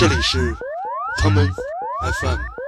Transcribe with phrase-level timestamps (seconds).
[0.00, 0.56] 这里是
[1.18, 1.46] 唐门
[2.22, 2.59] FM。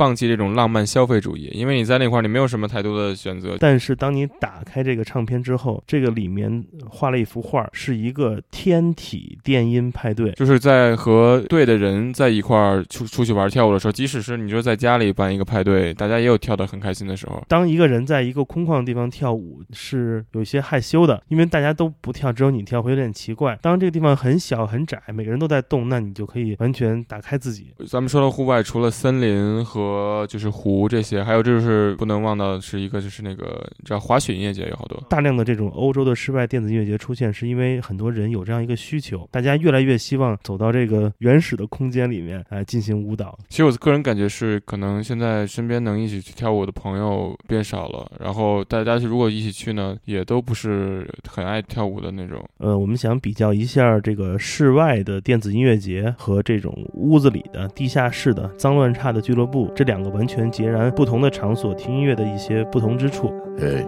[0.00, 3.58] 放弃这种浪漫消费主义，因为你在那块儿你没有什么太多的选择。
[3.60, 17.44] 但是当你打开这个唱片之后，这个里面画了一幅画，是一个天体电音派对，就是在和对的人在一块儿出出去玩跳舞的时候，即使是你说在家里办一个派对，大家也有跳得很开心的时候。
[17.46, 23.58] 当一个人在一个空旷的地方跳舞，是有些害羞的，因为大家都不跳，只有你跳，会有点奇怪。
[23.60, 27.74] 当这个地方很小很窄，每个人都在动，那你就可以完全打开自己。
[27.86, 43.38] 咱们说到户外，除了森林和和就是湖这些，还有就是不能忘到的是一个就是那个叫滑雪音乐节有好多大量的这种欧洲的室外电子音乐节出现，是因为很多人有这样一个需求，大家越来越希望走到这个原始的空间里面来进行舞蹈。
[43.48, 52.42] 其实我个人感觉是，可能现在身边能一起去跳舞的朋友变少了，然后大家如果一起去呢，也都不是很爱跳舞的那种。
[52.58, 59.70] 呃，我们想比较一下这个室外的电子音乐节和这种屋子里的地下室的脏乱差的俱乐部。
[59.79, 63.31] 这两个完全截然不同的场所听音乐的一些不同之处。
[63.57, 63.85] Hey,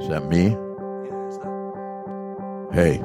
[0.00, 0.56] is that me?
[2.72, 3.00] Hey.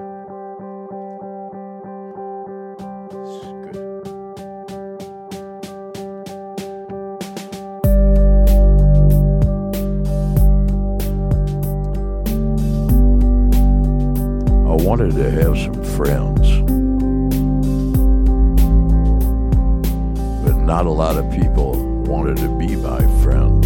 [14.68, 16.85] I wanted to have some friends.
[20.67, 21.77] Not a lot of people
[22.09, 23.65] wanted to be my friend。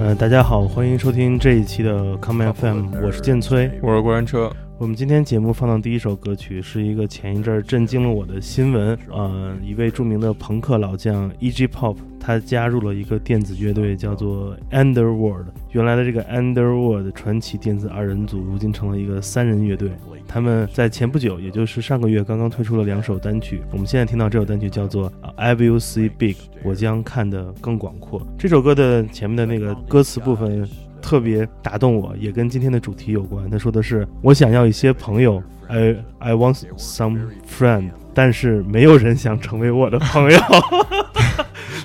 [0.00, 4.50] 嗯，大家好，欢迎收听这一期的 Come FM，我是建崔，我是过山车。
[4.76, 11.68] 我们今天节目放到第一首歌曲是一个前一阵震惊了我的新闻，呃，一位著名的朋克老将 E.G.
[11.68, 15.46] Pop，他加入了一个电子乐队，叫做 Underworld。
[15.70, 19.92] 原来的这个 Underworld 传奇电子二人组，如今成了一个三人乐队。
[20.26, 23.62] 他们在前不久，也就是上个月，刚刚推出了两首单曲。
[23.70, 28.20] 我们现在听到这首单曲叫做 I Will See Big，我将看得更广阔。
[28.36, 30.68] 这首歌的前面的那个歌词部分。
[31.04, 33.48] 特别打动我，也跟今天的主题有关。
[33.50, 40.38] 他说的是：“我想要一些朋友，I I want some friend，但是没有人想成为我的朋友。”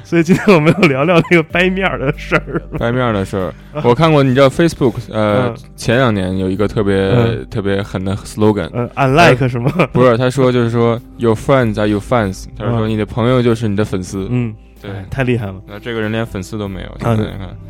[0.06, 2.62] 所以今天我们要聊聊那个掰面的事儿。
[2.80, 3.54] 掰面的事儿，
[3.84, 4.24] 我看过。
[4.24, 4.94] 你知道 Facebook？
[5.12, 9.70] 呃，前两年有一个特别特别狠的 slogan，嗯，unlike 什么？
[9.92, 12.46] 不是，他说就是说，Your friends are your fans。
[12.58, 14.28] 他说你的朋友就是你的粉丝。
[14.32, 14.56] 嗯。
[14.82, 15.62] 对，太厉害了。
[15.68, 16.90] 那这个人连粉丝都没有。
[17.06, 17.18] 啊，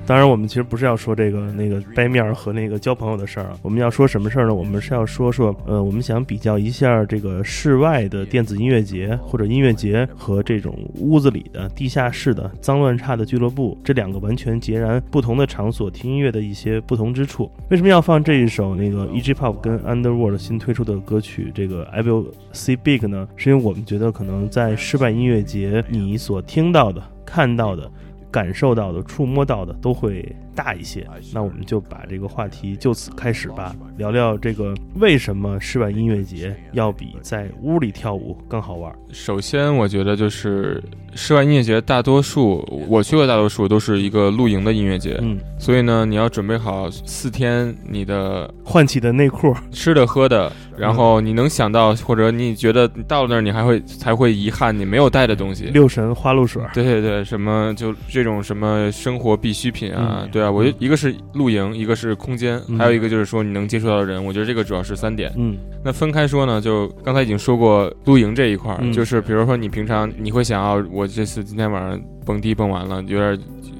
[0.06, 3.58] 当然，我们其实不是要说这个那个掰面和那个交朋友的事儿啊。
[3.62, 4.54] 我们要说什么事儿呢？
[4.54, 17.52] 我们是要说说，呃，我们想比较一下这个室外的电子音乐节或者音乐节和这种屋子里的地下室的脏乱差的俱乐部这两个完全截然不同的场所听音乐的一些不同之处。
[17.70, 19.34] 为什么要放这一首那个 E.G.
[19.34, 23.28] Pop 跟 Underworld 新推出的歌曲这个 I Will See Big 呢？
[23.36, 26.99] 是因为我们觉得可能在室外音乐节你所听到的。
[27.26, 27.90] 看到的、
[28.32, 30.36] 感受到的、触摸到的都会。
[30.60, 38.94] 大一些，那我们就把这个话题就此开始吧，聊聊这个为什么室外音乐节要比在屋里跳舞更好玩。
[39.14, 40.84] 首先，我觉得就是
[41.16, 60.49] 室外音乐节大多数我去过，大多数都是一个露营的音乐节，嗯，所以呢，你要准备好四天你的换洗的内裤、吃的喝的，然后你能想到或者你觉得到了那儿你还会才会遗憾你没有带的东西，六神花露水，对对对，什么就这种什么生活必需品啊，对啊。
[60.50, 64.24] 我觉得一个是露营，一个是空间，还有一个就是说你能接触到的人。
[64.24, 65.32] 我觉得这个主要是三点。
[65.38, 73.40] 嗯，那分开说呢，就刚才已经说过露营这一块儿，就是比如说你平常你会想要，我这次今天晚上蹦迪蹦完了，有点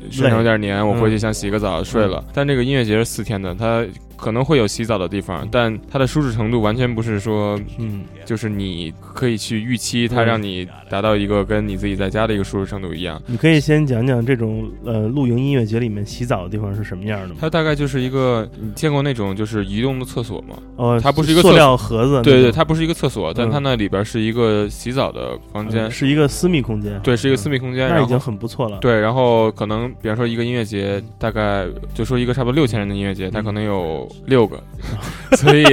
[0.10, 2.24] 身上有点黏，我回去想洗个澡睡了。
[2.34, 3.86] 但这个音乐节是四天的，它。
[4.22, 13.22] 可能会有洗澡的地方，但它的舒适程度完全不是说，嗯，就是你可以去预期它让你达到一个跟你自己在家的一个舒适程度一样。
[13.28, 17.36] 你可以先讲讲这种呃露营音乐节里面洗澡的地方是什么样的吗？
[17.40, 20.58] 它大概就是一个你见过那种就是移动的厕所吗？
[20.76, 22.22] 哦，它不是一个塑料盒子。
[22.22, 27.00] 对对，它不是一个厕所，但它那里边是一个洗澡的房间，是一个私密空间。
[27.02, 28.78] 对，是一个私密空间，那已经很不错了。
[28.80, 34.64] 对，然后可能比方说一个音乐节，大概就说一个差不多六千人的音乐节，它可能有六个。
[35.38, 35.66] 所以，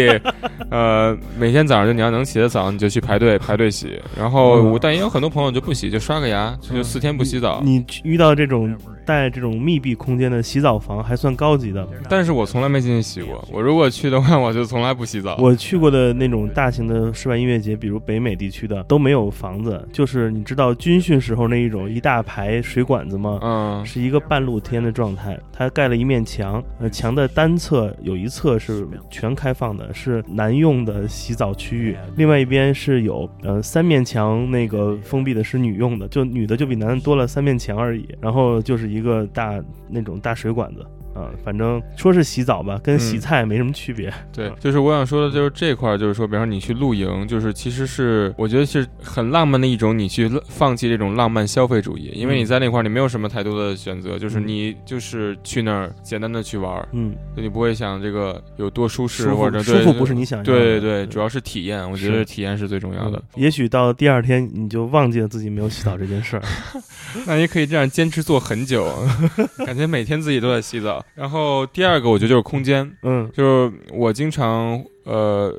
[0.71, 3.99] 呃，每天早上就你要能洗的早，你就去排队排队洗。
[4.19, 7.63] 然后，但也有很多朋友就不洗，就刷个牙，就四天不洗澡。
[7.65, 11.87] 你遇到这种带这种密闭空间的洗澡房还算高级的。
[12.11, 13.43] 但是我从来没进去洗过。
[13.51, 15.37] 我如果去的话，我就从来不洗澡。
[15.39, 23.39] 我去过的那种大型的室外音乐节，比如北美地区的都没有房子，就是你知道军训时候那一种一大排水管子吗？
[23.43, 40.85] 嗯，是一个半露天的状态，它盖了一面墙，呃，墙的单侧有一侧是全开放的，是男用的洗澡区域，另外一边是有呃三面墙，那个封闭的是女用的，就女的就比男的多了三面墙而已，然后就是一一个大那种大水管子。
[41.17, 44.13] 啊，反正说是洗澡吧，跟洗菜没什么区别。
[44.33, 63.23] 对，就是我想说的，就是这块儿，就是说，比方说你去露营，就是其实是我觉得是很浪漫的一种，你去放弃这种浪漫消费主义，因为你在那块儿你没有什么太多的选择，就是你就是去那儿简单的去玩儿，嗯，你不会想这个有多舒适或者舒服不是你想要的，对对，主要是体验，我觉得体验是最重要的。
[63.37, 66.43] 也许到第二天你就忘记了自己没有洗澡这件事儿，
[67.27, 68.93] 那也可以这样坚持做很久，
[69.65, 71.85] 感觉每天自己都在洗澡，然后第。
[71.85, 75.53] 二个，我觉得就是空间，嗯，就是我经常，呃，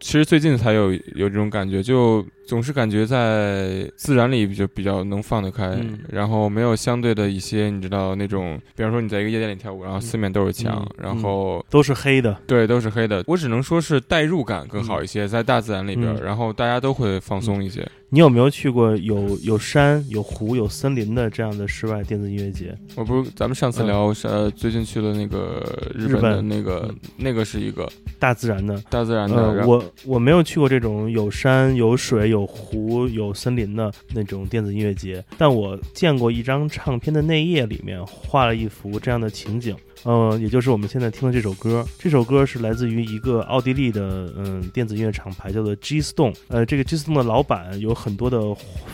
[0.00, 2.24] 其实最近才有有这种感觉，就。
[2.48, 5.78] 总是感觉在自然里就比较能放得开，
[6.08, 13.22] 然后没有相对的一些你知道那种，比方说你在一个夜店里跳舞，然后四面都是墙，然后都是黑的，对，都是黑的。
[13.26, 17.86] 我只能说是代入感更好一些，在大自然里边，然后大家都会放松一些。
[18.10, 22.74] 你有没有去过有有山、有湖、有森林的这样的室外电子音乐节？
[22.94, 25.62] 我不是咱们上次聊呃，最近去了那个
[25.94, 27.86] 日本的那个那个是一个
[28.18, 29.66] 大自然的，大自然的。
[29.66, 32.37] 我我没有去过这种有山有水有。
[32.38, 39.76] 有湖有森林的那种电子音乐节，但我见过一张唱片的内页，里面画了一幅这样的情景。
[40.04, 46.34] 呃，也就是我们现在听的这首歌，这首歌是来自于一个奥地利的嗯电子音乐厂牌，叫做 G Stone。
[46.48, 48.40] 呃，这个 G Stone 的老板有很多的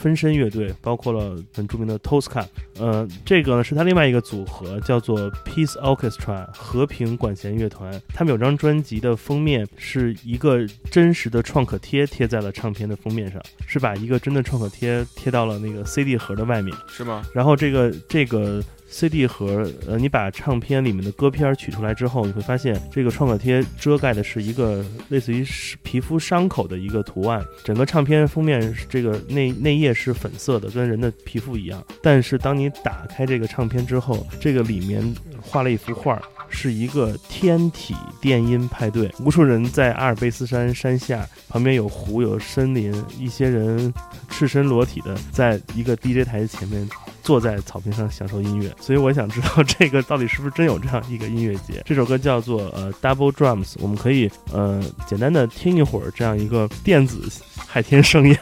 [0.01, 2.45] 分身乐队，包括了很著名的 Tosca。
[2.79, 8.01] 呃，这个呢是他另外一个组合，叫做 Peace Orchestra 和平管弦乐团。
[8.09, 17.23] 他们有张专辑的封面是一个真实的创可贴贴在了唱片的封面上，是把一个真的创可贴贴到了那个 CD 盒的外面，是吗？
[17.33, 18.62] 然后这个这个。
[18.94, 25.44] CD 盒，呃，你把唱片里面的歌片取出来之后，你会发现这个创可贴遮盖的是一个类似于
[25.82, 27.44] 皮肤伤口的一个图案。
[27.64, 31.85] 整个唱片封面这个内内页是粉色的，跟人的皮肤一样。
[32.00, 35.02] 但是当你打开这个唱片之后，这个里面
[35.43, 43.93] 画了一幅画，是一个天体电音派对，无数人在阿尔卑斯山山下，旁边有湖有森林，一些人
[44.31, 46.88] 赤身裸体的在一个 DJ 台前面。
[47.25, 51.82] 坐在草坪上享受音乐，所以我想知道这个到底是不是真有这样一个音乐节？
[51.87, 57.26] 这首歌叫做呃 Double Drums，我们可以呃简单的听一会儿这样一个电子
[57.67, 58.38] 海天盛宴，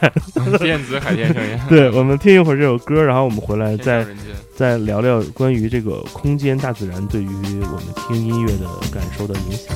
[0.59, 1.59] 电子海天盛宴。
[1.69, 4.05] 对，我们听一会儿这首歌，然后我们回来再
[4.53, 7.27] 再聊聊关于这个空间大自然对于
[7.61, 9.73] 我们听音乐的感受的影响。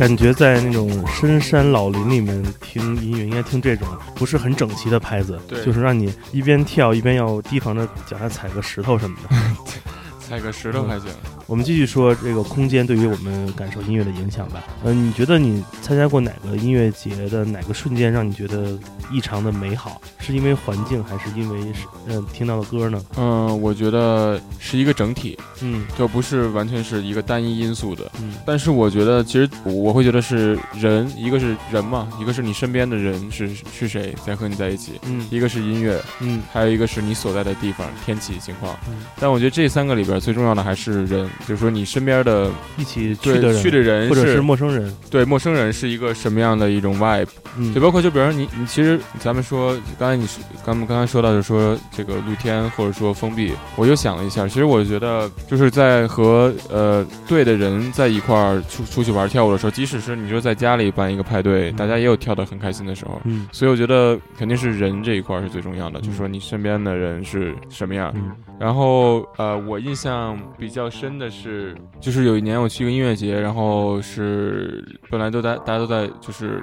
[0.00, 9.36] 感觉在那种深山老林里面听音乐，应该听这种不是很整齐的拍子，就是让你一边跳一边要提防着脚下踩个石头什么的。
[10.26, 11.10] 踩个石头还行。
[11.50, 14.62] 我们继续说这个空间对于我们感受音乐的影响吧。
[14.84, 18.78] 嗯、你觉得你参加过哪个音乐节的哪个瞬间让你觉得
[19.10, 20.00] 异常的美好？
[20.20, 23.02] 是因为环境，还是因为是嗯、听到的歌呢？
[23.16, 28.08] 嗯，我觉得是一个整体，嗯就不是完全是一个单一因素的。
[28.22, 38.78] 嗯但是我觉得，其实我会觉得是人，一个是人嘛，一个是你身边的人是是谁在和你在一起，嗯一个是音乐，嗯还有一个是你所在的地方、天气情况。
[38.88, 44.94] 嗯，但我觉得这三个里边最重要的还是人，就是说你身边的一起去对的人，去的人或者是陌生人。
[45.10, 47.26] 对陌生人是一个什么样的一种 vibe，
[47.58, 63.20] 嗯就包括就比如说你你其实咱们说刚才你说刚刚才说到就是说这个露天或者说封闭，我又想了一下，其实我觉得就是在和呃对的人在一块儿出出去玩跳舞的时候，即使是你说在家里办一个派对，嗯大家也有跳得很开心的时候。
[63.24, 68.12] 嗯所以我觉得肯定是人这一块儿是最重要的，嗯就是说你身边的人是什么样。
[68.14, 68.30] 嗯
[68.60, 76.62] 然后呃，我印象比较深的是，就是有一年我去一个音乐节，然后是本来都在大家都在就是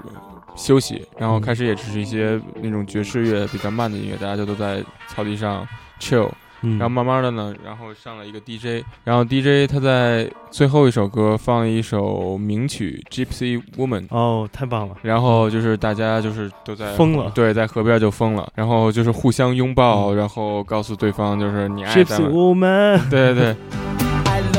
[0.56, 5.68] 休息，然后开始也只是一些那种爵士乐比较慢的音乐，大家就都在草地上
[6.00, 6.30] chill。
[6.64, 14.08] 嗯，然后慢慢的呢，然后上了一个 DJ，然后 DJ 他在最后一首歌放了一首名曲《Gypsy Woman》。
[14.10, 17.32] 哦，太棒了，然后就是大家就是都在疯了。
[17.36, 23.56] 对，在河边就疯了，然后就是互相拥抱，然后告诉对方就是你爱咱 Gypsy 们，Woman，对对对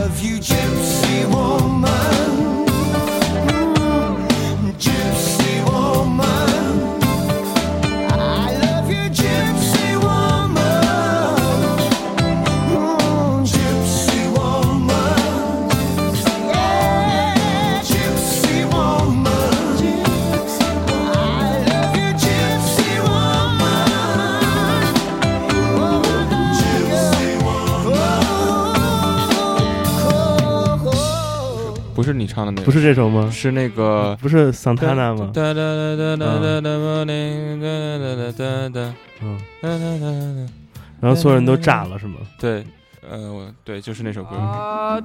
[0.08, 1.47] love you, gypsy woman.
[32.38, 33.28] 唱的那个，不是这首吗？
[33.32, 35.32] 是那个不是桑塔纳吗？
[35.34, 37.66] 哒哒哒哒哒哒哒 morning，哒
[37.98, 40.52] 哒哒哒哒嗯，哒哒哒哒，
[41.00, 42.18] 然后所有人都炸了是吗？
[42.38, 42.64] 对，
[43.10, 44.36] 呃，我对，就是那首歌。
[44.36, 45.02] Oh,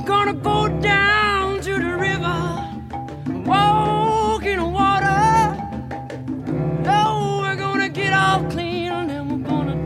[0.00, 2.64] We're gonna go down to the river,
[3.44, 5.54] walk in the water.
[6.82, 9.76] No, we're gonna get all clean and then we're gonna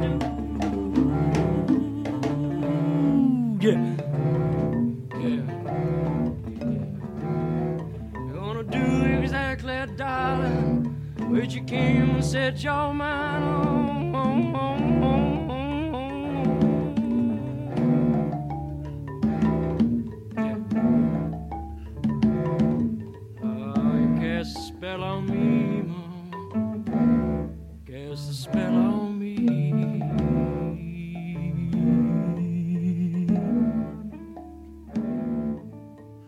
[3.58, 3.66] do.
[3.66, 3.94] Yeah.
[9.96, 10.96] Darling,
[11.28, 13.44] what you came and set your mind
[14.14, 14.83] on.
[24.84, 26.28] Spell on me, mom.
[27.86, 29.36] Cast a spell on me.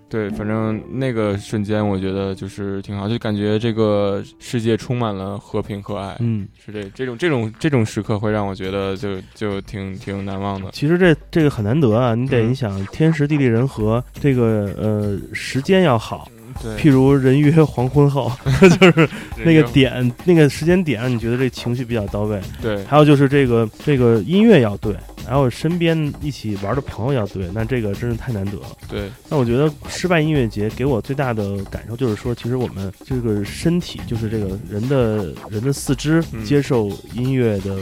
[0.08, 10.70] 对，反正那个瞬间我觉得就是挺好，就感觉这个世界充满了和平和爱，嗯，是这这种这种这种时刻会让我觉得就就挺挺难忘的。
[10.70, 16.26] 其实这这个很难得啊，你得嗯你想天时地利人和，这个呃时间要好，
[16.62, 18.30] 对，譬如人约黄昏后，
[18.80, 19.08] 就是
[19.44, 22.40] 那个点那个时间点让你觉得这情绪比较到位。
[22.60, 24.94] 对还有就是这个这个音乐要对，
[25.26, 28.66] 还有身边一起玩的朋友要对，那这个真是太难得了。
[28.88, 37.76] 对那我觉得失败音乐节给我最大的感受就是说，其实我们这个身体，就是这个人的人的四肢嗯接受音乐的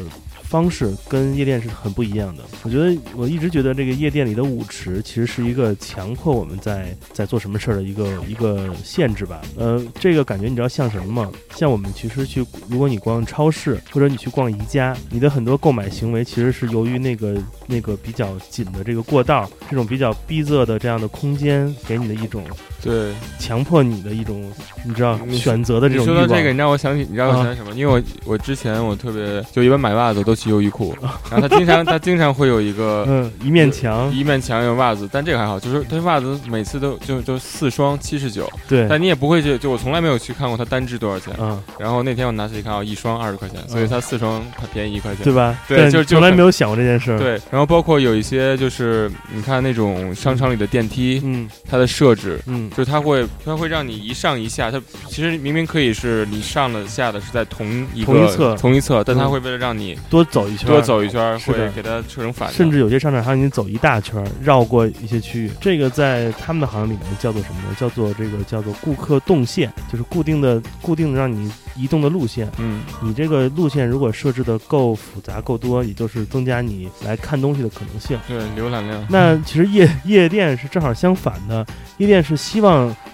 [0.55, 2.45] 方式跟夜店是很不一样的。
[2.63, 9.43] 我觉得我一直觉得这个夜店里的舞池其实是一个强迫我们在在做什么事儿的一个一个限制吧。
[9.59, 11.33] 呃，这个感觉你知道像什么吗？
[11.57, 22.45] 像我们其实去，如果你逛超市或者你去逛宜家，你的很多购买行为其实是由于那个那个比较紧的这个过道，这种比较逼仄的这样的空间给你的一种
[22.85, 24.53] 对，强迫你的一种，
[24.85, 26.05] 你知道你选择的这种。
[26.05, 27.73] 说到这个，你让我想起，你让我啊想起什么？
[27.75, 30.95] 因为我我之前我特别就一般买袜子都去优衣库，
[31.31, 41.35] 然后他经常他经常会有一个 嗯，一面墙，一面墙有袜子，但这个还好，就是他袜子每次都就就四双七十九，对，但你也不会去，就我从来没有去看过它单只多少钱。
[41.41, 45.25] 嗯，然后那天我拿起一看，哦，一双二十块钱，所以它四双它便宜一块钱。
[45.25, 45.59] 对吧？
[45.67, 52.39] 对就从来没有想过这件事。，对，然后包括有一些就是你看那种商场里的电梯，嗯它的设置。
[52.47, 62.55] 嗯，就是它会，它会让你一上一下，它其实明明可以是你上的下的是在同一个同一侧同一侧，但它嗯会为了让你多走一圈，多走一圈会给它设成反的。
[62.55, 65.51] 甚至有些商场还让你走一大圈，绕过一些区域。
[65.61, 67.77] 这个在他们的行业里面叫做什么呢？
[67.79, 72.51] 叫做这个叫做顾客动线，就是固定的固定的让你移动的路线。
[72.59, 78.19] 嗯，你这个路线如果设置的够复杂、够多，也就是增加你来看东西的可能性。
[78.27, 79.07] 对，浏览量。
[79.09, 81.65] 那其实夜夜店是正好相反的，
[81.99, 82.64] 夜店是希望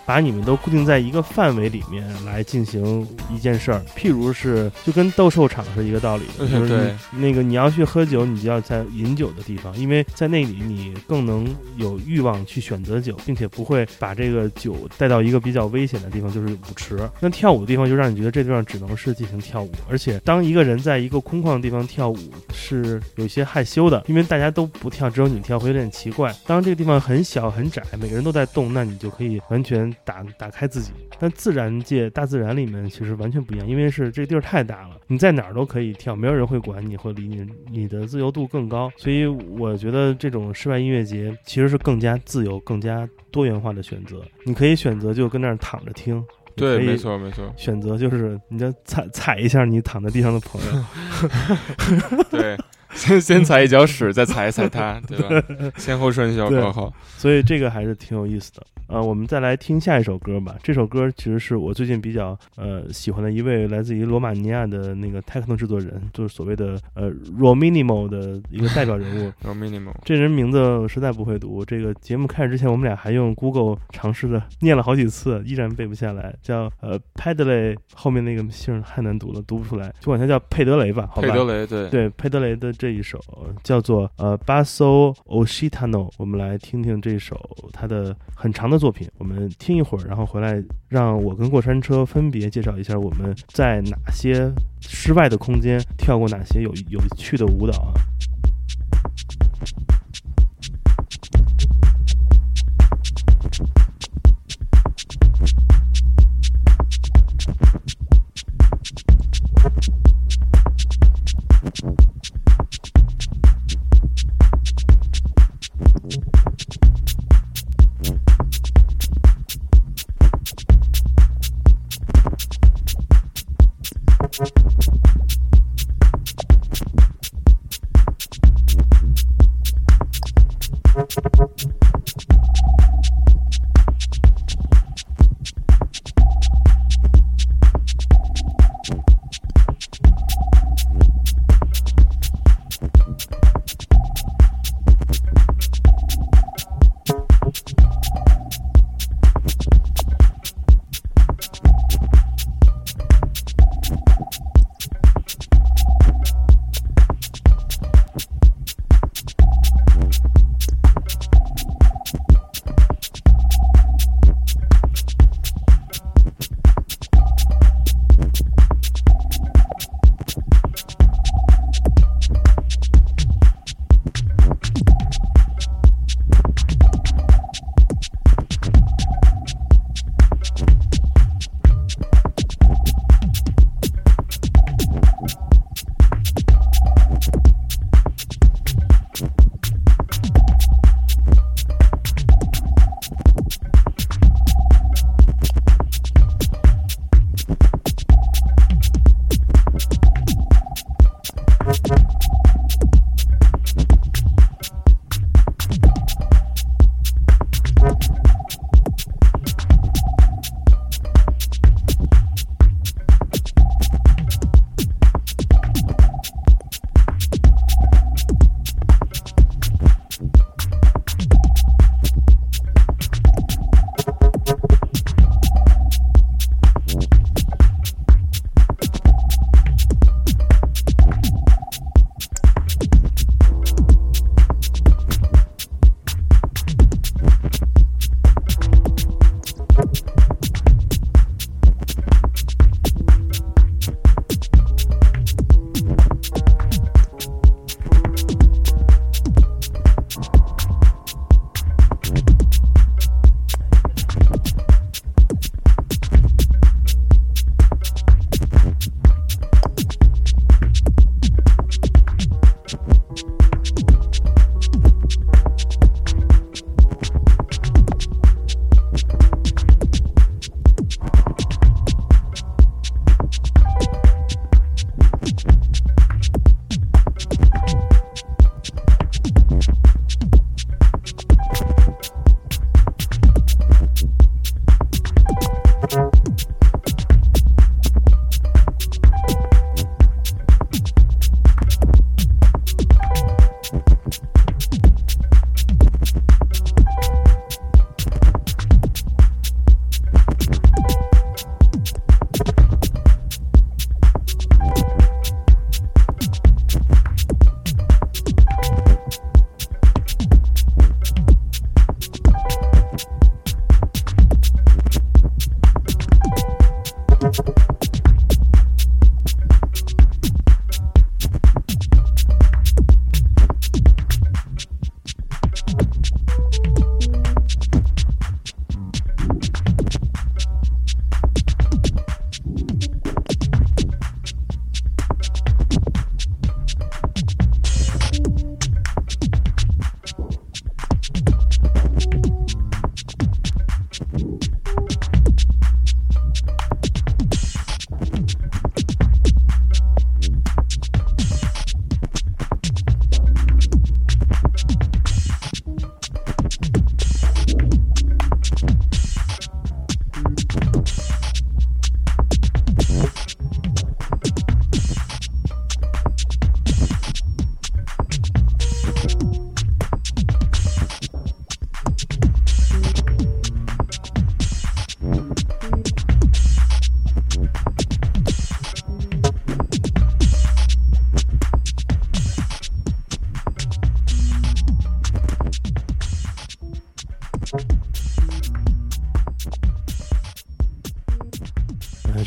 [0.04, 16.98] 把你们都固定在一个范围里面来进行一件事儿，譬如是就跟斗兽场是一个道理的，就是你那个你要去喝酒，你就要在饮酒的地方，因为在那里你更能有欲望去选择酒，并且不会把这个酒带到一个比较危险的地方，就是舞池。
[17.20, 22.18] 那跳舞的地方就让你觉得这地方只能是进行跳舞，而且当一个人在一个空旷的地方跳舞
[22.52, 26.34] 是有些害羞的，因为大家都不跳，只有你跳会有点奇怪。
[26.46, 30.92] 当这个地方很小很窄，每个人都在动，那你就可以完全打打开自己。
[31.18, 38.90] 但自然界、大自然里面其实完全不一样，因为是这个地儿太大了，你在哪儿都可以跳，没有人会管你或理你，你的自由度更高。
[38.96, 44.22] 所以我觉得这种室外音乐节其实是更加自由、更加多元化的选择。
[44.44, 46.24] 你可以选择就跟那儿躺着听，
[46.56, 52.56] 对，没错没错，选择就是你就踩踩一下你躺在地上的朋友， 对，
[52.92, 55.72] 先 先踩一脚屎，再踩一踩它， 对吧？
[55.76, 56.92] 先后顺序要搞好。
[57.16, 58.62] 所以这个还是挺有意思的。
[58.88, 60.56] 呃，我们再来听下一首歌吧。
[60.64, 69.32] 这首歌其实是我最近比较呃喜欢的一位来自于罗马尼亚的那个 techno 制作人，就是所谓的呃 Rominimo 的一个代表人物。
[69.44, 71.64] 然后 minimal，这人名字我实在不会读。
[71.64, 76.34] 这个节目开始之前，我们俩还用 Google 尝试的 念了好几次，依然背不下来。
[76.42, 81.28] 叫呃 Padley 后面那个姓太难读了，读不出来，就管他叫佩德雷吧，好吧。
[81.28, 83.20] 佩德雷，对，对佩德雷的这一首
[83.62, 87.38] 叫做呃 Basso Oshitano，我们来听听这首
[87.74, 89.06] 他的很长的作品。
[89.18, 97.92] 我们听一会儿，然后回来让我跟过山车分别介绍一下我们在哪些室外的空间跳过哪些有有趣的舞蹈啊。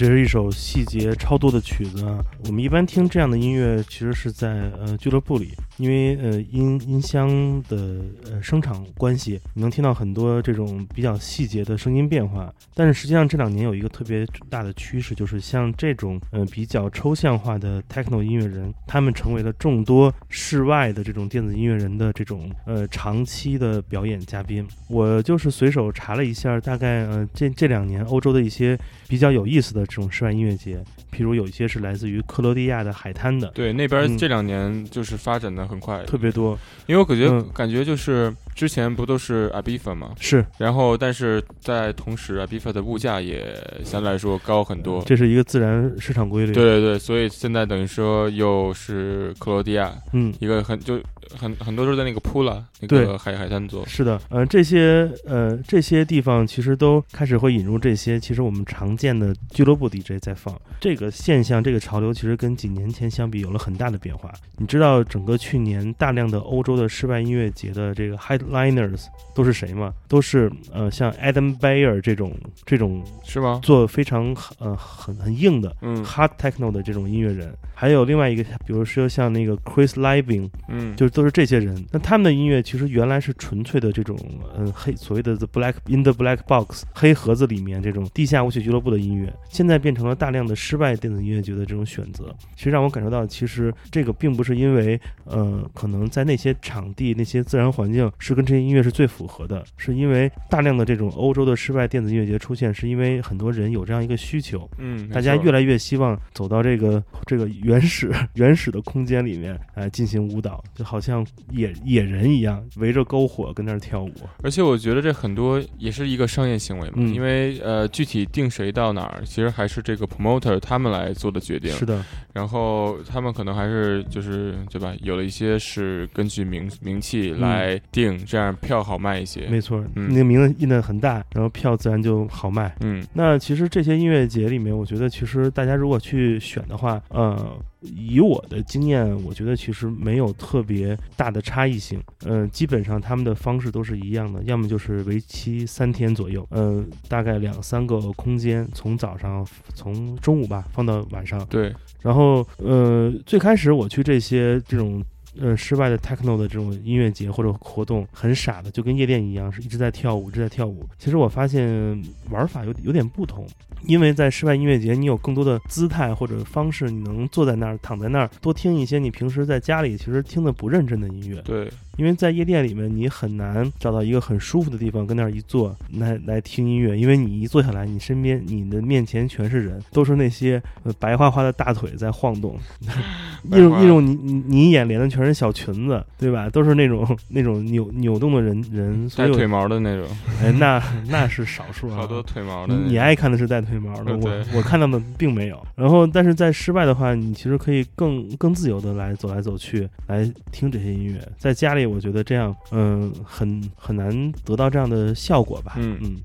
[0.04, 2.20] 这是一首细节超多的曲子啊。
[2.48, 7.30] 我们一般听这样的音乐，其实是在呃俱乐部里，因为呃音音箱
[7.70, 12.54] 的呃声场关系，你能听到很多这种比较细节的声音变化。
[12.74, 14.28] 但是实际上这两年有一个特别
[14.64, 24.66] 大的趋势，就是像这种呃比较抽象化的 techno 音乐人，他们成为了众多室外的这种电子音乐人的这种呃长期的表演嘉宾。
[24.88, 36.58] 我就是随手查了一下，大概呃这这两年欧洲的一些比较有意思的这种室外音乐节，譬如有一些是来自于克罗地亚的海滩的，对，那边嗯这两年就是发展的很快，特别多。
[36.86, 45.04] 因为我感觉、嗯感觉就是之前不都是 Abifa 吗，是，然后但是在同时 Abifa 的物价也相对来说高很多。
[45.06, 46.54] 这是一个自然市场规律。
[46.54, 51.00] 对，对对，所以现在等于说又是克罗地亚嗯，一个很就
[51.36, 53.86] 很很多都是在那个普拉那个海海滩做。
[53.88, 60.54] 是的，呃，这些呃这些地方其实都开始会引入这些其实我们常见的俱乐部 DJ 在放。
[60.80, 64.32] 这个现象，这个潮流其实跟几年前相比有了很大的变化。
[64.58, 69.94] 你知道整个去年大量的欧洲的室外音乐节的这个 headliners 都是谁吗？
[70.08, 73.60] 都是呃像 Adam Bayer 这种这种是吗？
[73.64, 81.84] 做非常呃很很硬的嗯 hard techno 的这种音乐人，还有另外一个，比如说像那个 Chris Liebing，嗯，就都是这些人。
[81.92, 84.18] 那他们的音乐其实原来是纯粹的这种
[84.58, 92.36] 嗯黑所谓的 the black in the black box 黑盒子里面这种地下舞曲俱乐部的音乐，现在变成了大量的失败电子音乐节的这种选择。
[92.56, 104.70] 其实让我感受到，其实这个并不是因为呃可能在那些场地那些自然环境是跟这些音乐是最符合的，是因为大量的这种欧洲的室外电子音乐节出现，是因为很多人有这样一个需求。
[104.78, 114.12] 嗯，大家越来越希望走到这个这个原始原始的空间里面来进行舞蹈，就好像野野人一样，围着篝火跟那儿跳舞。
[114.44, 121.72] 而且我觉得这很多也是一个商业行为嘛，嗯因为呃具体定谁到哪儿，其实还是这个 promoter 他们来做的决定。
[121.74, 124.94] 是的，然后他们可能还是就是对吧？
[125.02, 129.48] 有了一些是根据名名气来定，这样票好卖一些。
[129.48, 132.76] 没错，嗯那个名字印的很大，然后票自然就好卖。
[132.82, 142.02] 嗯那其实这些音乐节里面，我觉得其实大家如果去选的话，呃，以我的经验，我觉得其实没有特别大的差异性。
[142.26, 151.46] 嗯、基本上他们的方式都是一样的，要么就是为期三天左右，呃，大概两三个空间，从早上从中午吧放到晚上。
[151.48, 155.04] 对，然后呃，最开始我去这些这种。
[155.40, 160.88] 呃，室外的 techno 的这种音乐节或者活动很傻的，就跟夜店一样，是一直在跳舞，一直在跳舞。
[160.98, 163.48] 其实我发现玩法有有点不同，
[163.88, 171.42] 因为在室外音乐节，你有更多的姿态或者方式，你能坐在那儿、躺在那儿，多听一些你平时在家里其实听的不认真的音乐。
[171.42, 171.68] 对，
[171.98, 182.58] 因为在夜店里面，你很难找到一个很舒服的地方跟那儿一坐来来听音乐，因为你一坐下来，你身边、你的面前全是人，都是那些呃白花花的大腿在晃动，
[183.52, 186.50] 一一种你你你眼帘的全是小裙子，对吧？
[186.50, 190.08] 都是那种 那种扭扭动的人人，带腿毛的那种，
[190.42, 192.94] 哎，那那是少数啊，好多腿毛的你。
[192.94, 195.64] 你爱看的是带腿毛的，我我看到的并没有。
[195.76, 201.22] 然后，但是在室外的话，你其实可以更更自由的来走来走去，来听这些音乐。
[201.38, 205.74] 在家里，我觉得这样，嗯，很很难得到这样的效果吧。
[205.78, 206.18] 嗯嗯。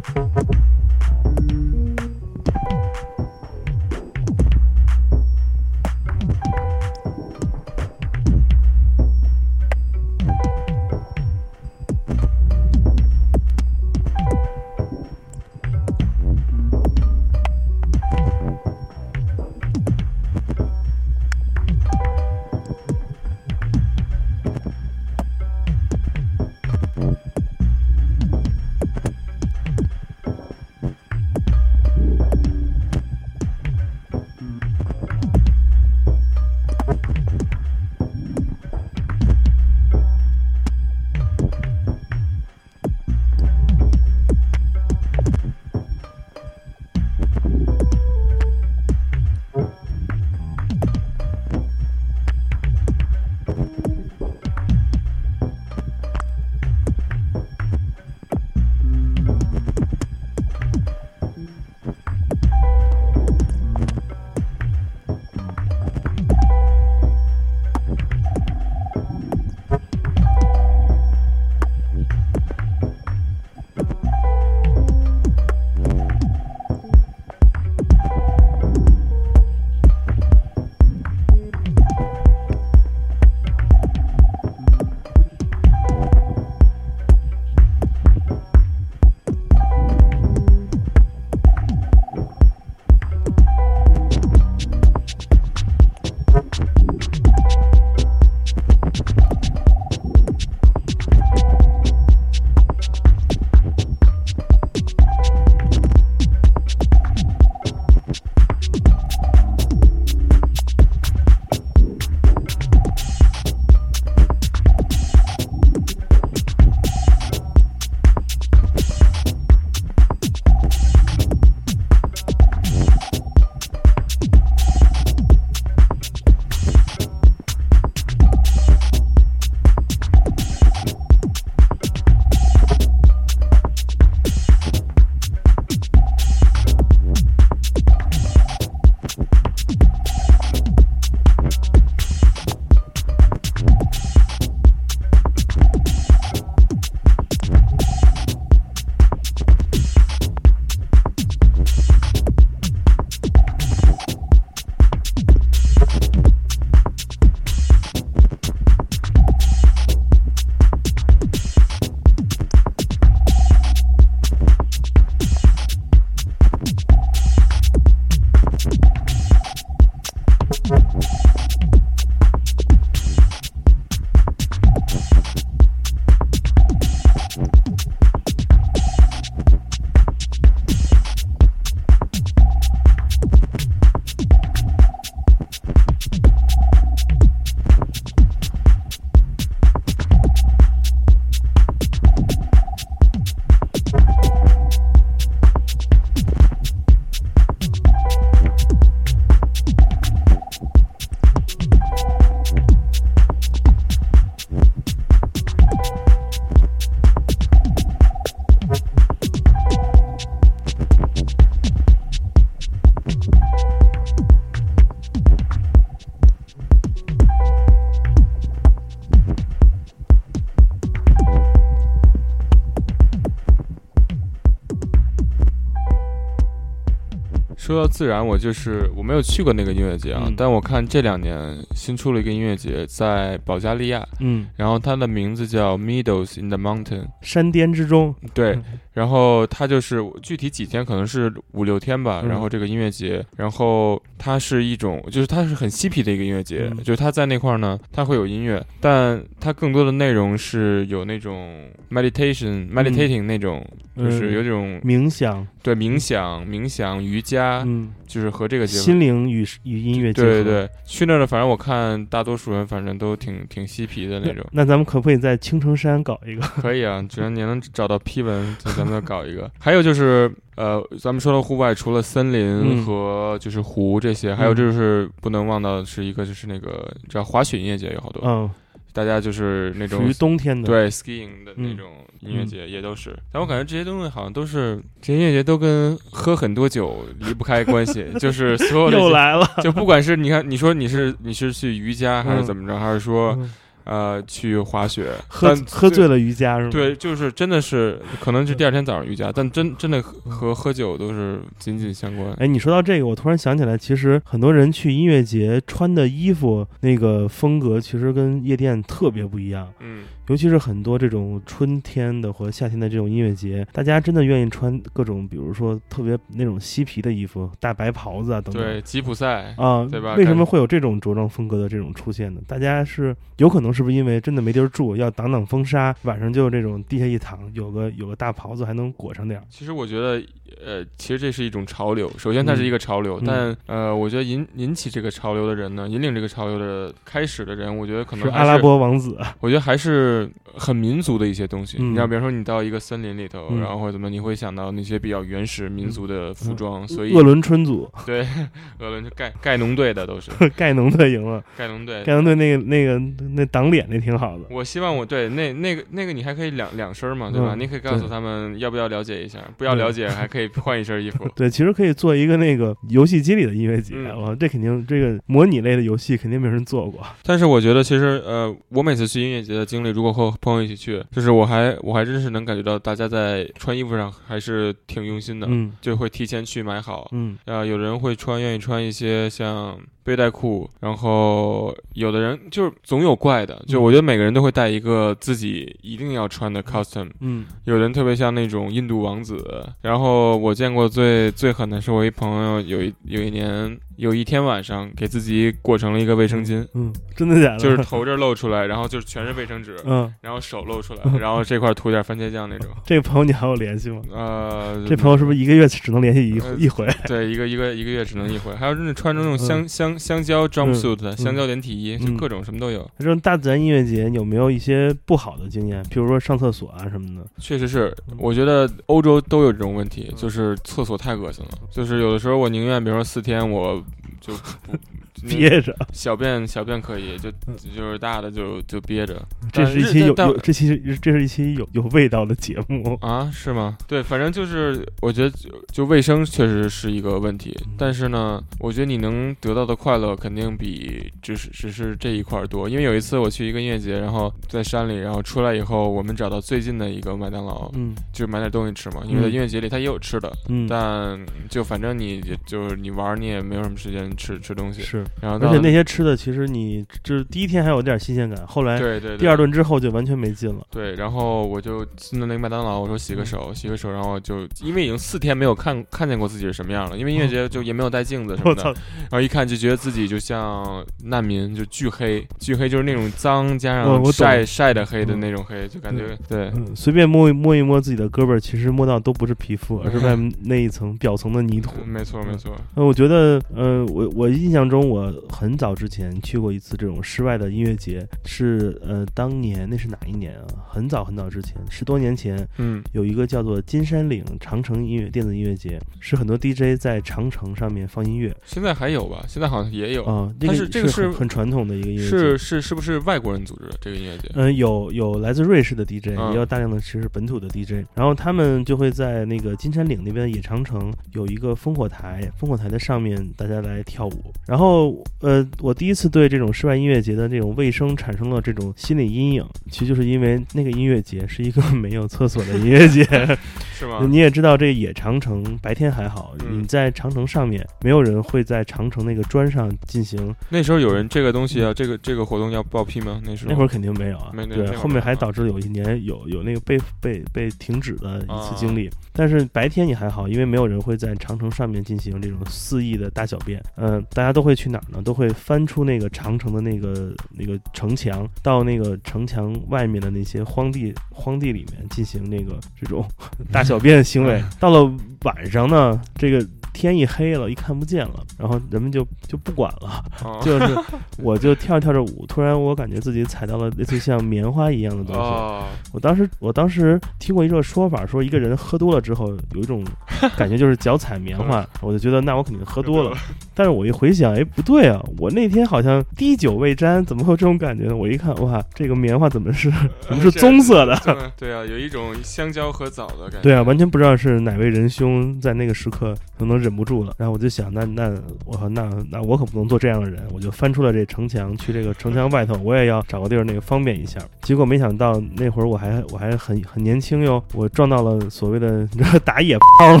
[227.66, 230.34] 说到自然，我就是我没有去过那个音乐节啊，嗯。
[230.36, 231.36] 但我看这两年
[231.74, 238.56] 新出了一个音乐节，在保加利亚，嗯，然后它的名字叫 Meadows in the Mountain，山巅之中，对，
[238.94, 242.20] 然后它就是具体几天，可能是五六天吧。
[242.22, 258.82] 嗯然后这个音乐节，然后它是一种，就是它是很嬉皮的一个音乐节，嗯就是它在那块儿呢，它会有音乐，但它更多的内容是有那种 meditation、meditating 那种，就是有嗯这种冥想，对冥想、冥想、瑜伽，嗯，就是和这个结合。
[258.84, 260.28] 心灵与与音乐结合。
[260.28, 264.44] 对对对，去那儿的，反正我看大多数人反正都挺挺嬉皮的那种。
[264.52, 266.42] 那咱们可不可以在青城山搞一个？
[266.60, 269.50] 可以啊，只要你能找到批文，就咱们就搞一个。
[269.58, 278.50] 还有就是，呃，咱们说到户外，除了森林嗯和就是湖这些，还有就是不能忘到的是一个就是那个，你知道滑雪音乐节有好多，嗯，
[278.96, 281.86] 大家就是那种属于冬天的。，对 skiing 的那种
[282.20, 283.14] 音乐节也都是。
[283.30, 289.46] 但我感觉这些东西好像都是这些音乐节都跟喝很多酒离不开关系，就是所有的又来了。
[289.62, 293.52] 就不管是你看，你说你是你是去瑜伽还是嗯怎么着，还是说嗯
[293.86, 296.70] 呃去滑雪，喝喝醉了瑜伽是吗？
[296.70, 302.32] 对，就是真的是，可能是第二天早上瑜伽，但真真的和和喝酒都是紧紧相关。
[302.34, 309.68] 哎，你说到这个，我突然想起来，其实很多人去音乐节穿的衣服那个风格，其实跟夜店特别不一样。
[309.80, 318.62] 嗯，尤其是很多这种春天的和夏天的这种音乐节，大家真的愿意穿各种，比如说特别那种嬉皮的衣服，大白袍子啊等等。
[318.62, 322.40] 对，吉普赛，啊，对吧为什么会有这种着装风格的这种出现呢？
[322.46, 329.44] 大家是有可能是不是因为真的没地儿住，要挡挡风沙，晚上就这种地下一躺，有个有个大袍子还能裹上点儿。
[329.50, 330.22] 其实我觉得，
[330.64, 332.10] 呃，其实这是一种潮流。
[332.16, 341.76] 首先，它是一个潮流，嗯但呃，我觉得引引起这个潮流的人呢，引领这个潮流的开始的人，我觉得可是能还阿拉伯王子，我觉得还是很民族的一些东西。
[341.80, 348.26] 嗯你要比如说，你到一个森林里头，嗯然后或者怎么，你会想到那些比较原始民族的服装，所以鄂伦春族， 对，
[348.80, 352.14] 鄂伦是盖盖农队的都是 盖农队赢了，盖农队盖。
[352.14, 352.98] 农队那个那个
[353.34, 354.44] 那挡脸那挺好的。
[354.50, 357.54] 我希望我对那那个那个你还可以两两身嘛，对吧？
[357.54, 361.28] 嗯你可以告诉他们要不要了解一下，不要了解还可以换一身衣服。
[361.34, 363.94] 对，其实可以做一个那个游戏机里的音乐节，
[364.38, 367.00] 这肯定这个模拟类的游戏肯定没有人做过。
[367.22, 377.08] 但是我觉得其实呃，我每次去音乐节的经历，如果和朋友一起去，就是我还我还真是能感觉到大家在穿衣服上还是挺用心的，嗯就会提前去买好。
[377.12, 397.58] 嗯啊、有人会穿，愿意穿一些像背带裤，然后有的人就是总有怪的，就嗯我觉得每个人都会带一个自己一定要穿的 costume，嗯有人特别像那种印度王子，然后我见过最最狠的是我一朋友有一有一年有一天晚上给自己裹成了一个卫生巾，嗯，真的假的？
[397.58, 402.70] 就是头这儿露出来，然后就是全是卫生纸，嗯，然后手露出来，然后这块涂点番茄酱那种。
[402.86, 404.02] 这个朋友你还有联系吗？
[404.12, 406.86] 呃，这朋友是不是一个月只能联系一呃一回？
[407.08, 412.88] 对，一个一个一个月只能一回，还有就是穿着那种香、香香蕉 jumpsuit 的、香蕉连体衣，就嗯各种什么都有。
[412.98, 415.82] 这种大自然音乐节有没有一些不好的经验？
[415.90, 417.26] 比如说上厕所啊什么的？
[417.38, 421.50] 确实是，我觉得欧洲都有这种问题，就是厕所太恶心了。
[421.70, 423.82] 就是有的时候我宁愿，比如说四天，我
[424.20, 424.76] 就不
[425.22, 429.20] 憋着，小便小便可以，就嗯就是大的就就憋着。
[429.52, 432.96] 这是一期有有这期是这是一期有有味道的节目。
[433.00, 433.76] 啊，是吗？
[433.86, 442.68] 对，反正就是我觉得就就卫生确实是一个问题，但是呢，我觉得你能得到的快乐肯定比只是只是这一块儿多。
[442.68, 450.32] 因为有一次我去一个音乐节，然后在山里，然后出来以后，我们找到最近的一个麦当劳，嗯就是买点东西吃嘛，因为在嗯音乐节里它也有吃的。
[450.48, 460.66] 嗯，但就反正你就是你玩你也没有什么时间吃吃东西，是，然后而且那些吃的其实你就是第一天还有点新鲜感，后来对对对第二顿之后就完全没劲了。
[460.70, 476.50] 对，然后我就进了那个麦当劳，我说洗个嗯手，洗个手，然后就因为已经四天没有看看见过自己是什么样了，因为音乐节就也没有带镜子 什么的，然后一看就觉得自己就像难民，就巨黑，巨黑就是那种脏加上晒晒的黑的嗯那种黑，就感觉对。
[476.54, 481.72] 嗯，随便摸一摸一摸自己的胳膊，其实摸到都不是皮肤，而是外 面那一层表层的泥土。
[481.84, 484.95] 没错没错，呃，我觉得，呃，我我印象中，我
[485.28, 490.46] 很早之前去过一次这种室外的音乐节，是呃，当年那是哪一年啊？
[490.68, 499.24] 很早很早之前，十多年前，嗯有一个叫做金山岭长城音乐电子音乐节，是很多 DJ 在长城上面放音乐现在还有吧？
[499.28, 504.30] 现在好像也有，啊，那它是这个是很很传统的一个音乐节，是是是不是外国人组织的这个音乐节？
[504.34, 514.32] 嗯，有有来自瑞士的 DJ，、嗯也有大量的其实本土的 DJ，然后他们就会在那个金山岭那边的野长城有一个烽火台，烽火台的上面大家来跳舞。
[514.46, 523.04] 然后后呃，我第一次对这种室外音乐节的这种卫生产生了这种心理阴影，其实就是因为那个音乐节是一个没有厕所的音乐节。
[523.78, 524.06] 是吗？
[524.08, 530.34] 你也知道，这野长城白天还好，嗯你在长城上面，没有人会在长城那个砖上进行。
[530.48, 533.20] 那时候有人这个东西啊，这个这个活动要报批吗？
[533.24, 538.90] 那时候那会儿肯定没有啊，对，后面还导致有一年有有那个被被被停止的一次经啊历。
[539.12, 543.62] 但是白天你还好，因为没有人会在长城上面进行这种肆意的大小便。
[543.76, 545.02] 嗯、大家都会去哪儿呢？
[545.02, 553.04] 都会翻出那个长城的那个那个城墙，到那个城墙外面的那些荒地荒地里面进行那个这种
[553.52, 554.42] 大小便行为。
[554.58, 554.90] 到了
[555.22, 556.46] 晚上呢，这个
[556.76, 560.04] 天一黑了，一看不见了，然后人们就就不管了。
[560.22, 560.76] 啊就是
[561.18, 565.20] 我就跳着跳着舞，突然我感觉自己踩到了类似像棉花一样的东西。
[565.20, 569.82] 哦，我当时我当时听过一个说法，说一个人喝多了之后有一种
[570.36, 573.16] 感觉就是脚踩棉花，我就觉得那我肯定喝多了。
[573.54, 577.96] 但是我一回想，哎，不对啊，我那天好像滴酒未沾，怎么会有这种感觉呢？
[577.96, 579.70] 我一看，哇，这个棉花怎么是
[580.00, 581.32] 怎么是棕色的？
[581.38, 583.40] 对啊，有一种香蕉和枣的感觉。
[583.40, 588.12] 对啊，完全不知道是哪位仁兄在那个时刻可能忍不住了，然后我就想，那那
[588.44, 594.18] 我靠，那那我可不能做这样的人，我就翻出了这城墙，去这个城墙外头，我也要找个地儿那个方便一下。
[594.42, 598.84] 结果没想到那会儿我还我还很很年轻哟，我撞到了所谓的
[599.24, 600.00] 打野炮了，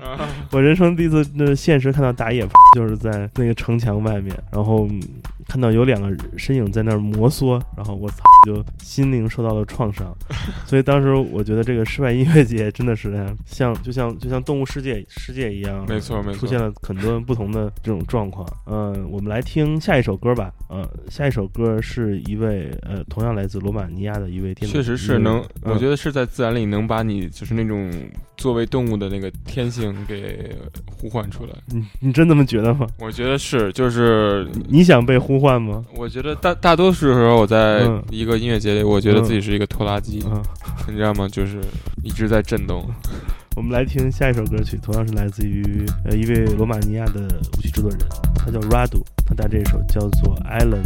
[0.00, 5.02] 啊， 我人生第一次那现实看到打野炮，就是在那个城墙外面，然后嗯
[5.46, 8.16] 看到有两个身影在那儿摩挲，然后我操，
[8.46, 10.14] 就心灵受到了创伤。
[10.66, 13.14] 所以当时我觉得这个室外音乐节真的是
[13.46, 18.46] 像就像就像动物世界世界一样，没错没错出现了很多不同的这种状况。
[18.66, 20.52] 嗯，我们来听下一首歌吧。
[20.70, 27.90] 嗯，下一首歌是一位呃同样来自罗马尼亚的一位电子确实是能，我觉得得是在自然里能把你就是那种
[28.36, 30.50] 作为动物的那个天性给
[30.90, 31.50] 呼唤出来。
[31.66, 32.86] 你你真这么觉得吗？
[32.98, 35.84] 我觉得是，就是你想被呼唤吗？
[35.96, 40.42] 我觉得大大多数时候我在嗯一个音乐节里，我觉得自己是一个拖拉机，嗯，
[40.88, 41.28] 你知道吗？
[41.28, 41.58] 就是
[42.02, 42.84] 一直在震动。
[43.56, 47.20] 我们来听下一首歌曲，同样是来自于呃一位罗马尼亚的
[47.56, 47.98] 舞曲制作人，
[48.34, 50.36] 他叫 Radu，他带这首叫做《。
[50.44, 50.82] Island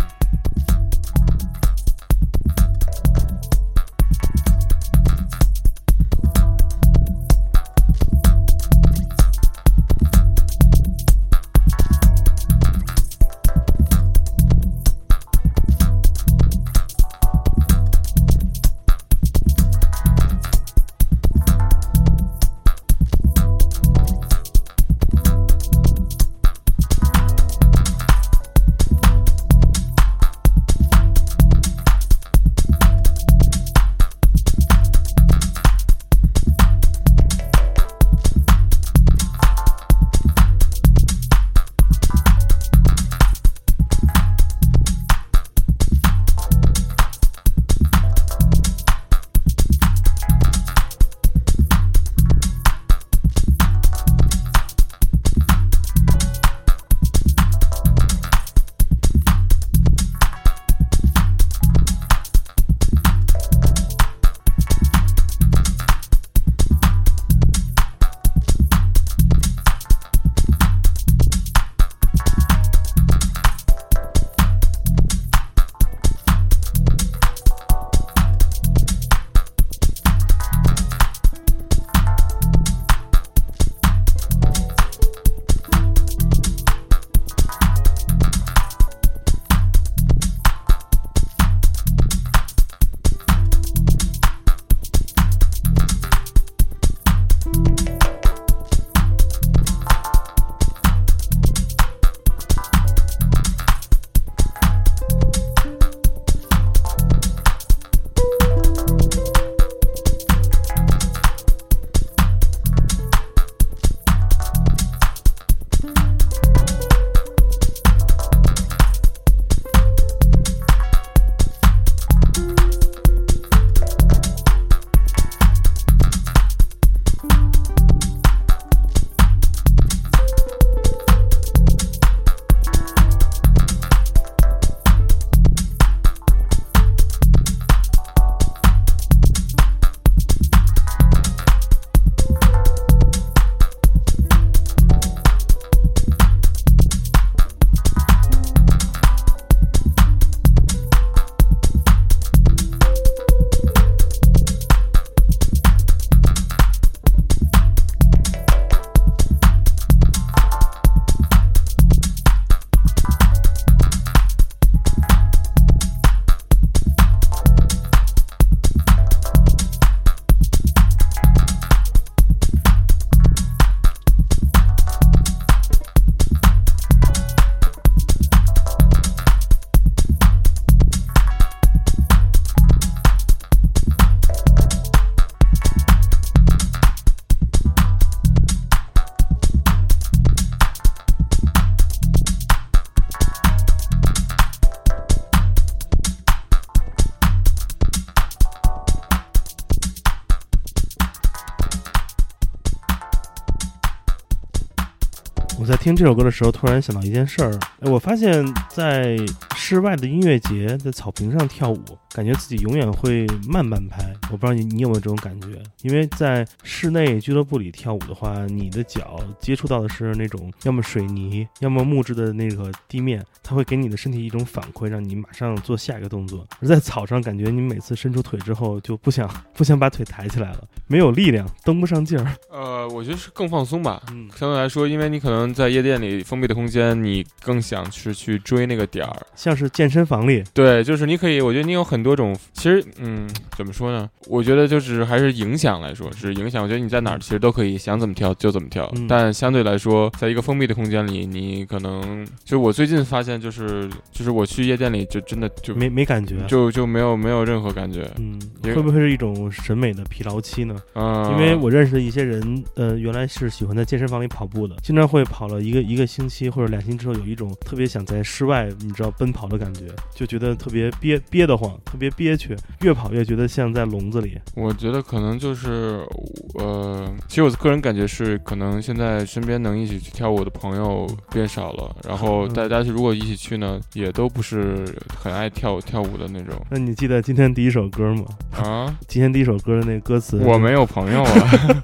[205.89, 209.17] 听这首歌的时候，突然想到一件事儿，我发现，在
[209.57, 211.83] 室外的音乐节，在草坪上跳舞，
[212.13, 214.05] 感觉自己永远会慢半拍。
[214.31, 215.49] 我不知道你你有没有这种感觉？
[215.81, 226.47] 因为在室内俱乐部里跳舞的话，你的脚接触到的是那种要么水泥，要么木质的那个地面，它会给你的身体一种反馈，让你马上做下一个动作。
[226.61, 232.37] 而在草上，感觉你每次伸出腿之后，就不想 不想把腿抬起来了，没有力量，蹬不上劲儿。
[232.51, 234.03] 呃，我觉得是更放松吧。
[234.13, 239.27] 嗯，相对来说，因为你可能在夜店里封闭的空间，你更想是去追那个点儿。
[239.35, 242.37] 像是健身房里，对，就是你可以，我觉得你有很多种。
[242.53, 244.07] 其实，嗯，怎么说呢？
[244.27, 246.58] 我觉得就是还是影响来说，是影响。
[246.63, 256.37] 我觉得你在哪儿其实都可以想怎么跳就怎么跳，嗯但相对来说，在一个封闭的空间里，你可能就我最近发现，就是就是我去夜店里就真的就没没感觉。
[256.47, 258.11] 就就没有没有任何感觉。
[258.19, 260.77] 嗯，会不会是一种审美的疲劳期呢？
[260.95, 274.39] 嗯，因为我认识的一些人，呃，原来是喜欢在健身房里跑步的，经常会跑了一个一个星期或者两星期之后，有一种特别想在室外，你知道奔跑的感觉，就觉得特别憋憋得慌，特别憋屈，越跑越觉得像在笼子里。
[274.55, 276.07] 我觉得可能就是，
[276.55, 284.85] 呃，其实我个人感觉是，可能现在身边能一起去跳舞的朋友变少了，然后嗯大家如果一起去呢，也都不是
[285.19, 288.25] 很爱跳跳舞的那种那你记得今天第一首歌吗？
[288.57, 288.97] 啊。
[289.07, 291.33] 今天第一首歌的那个歌词，我没有朋友啊，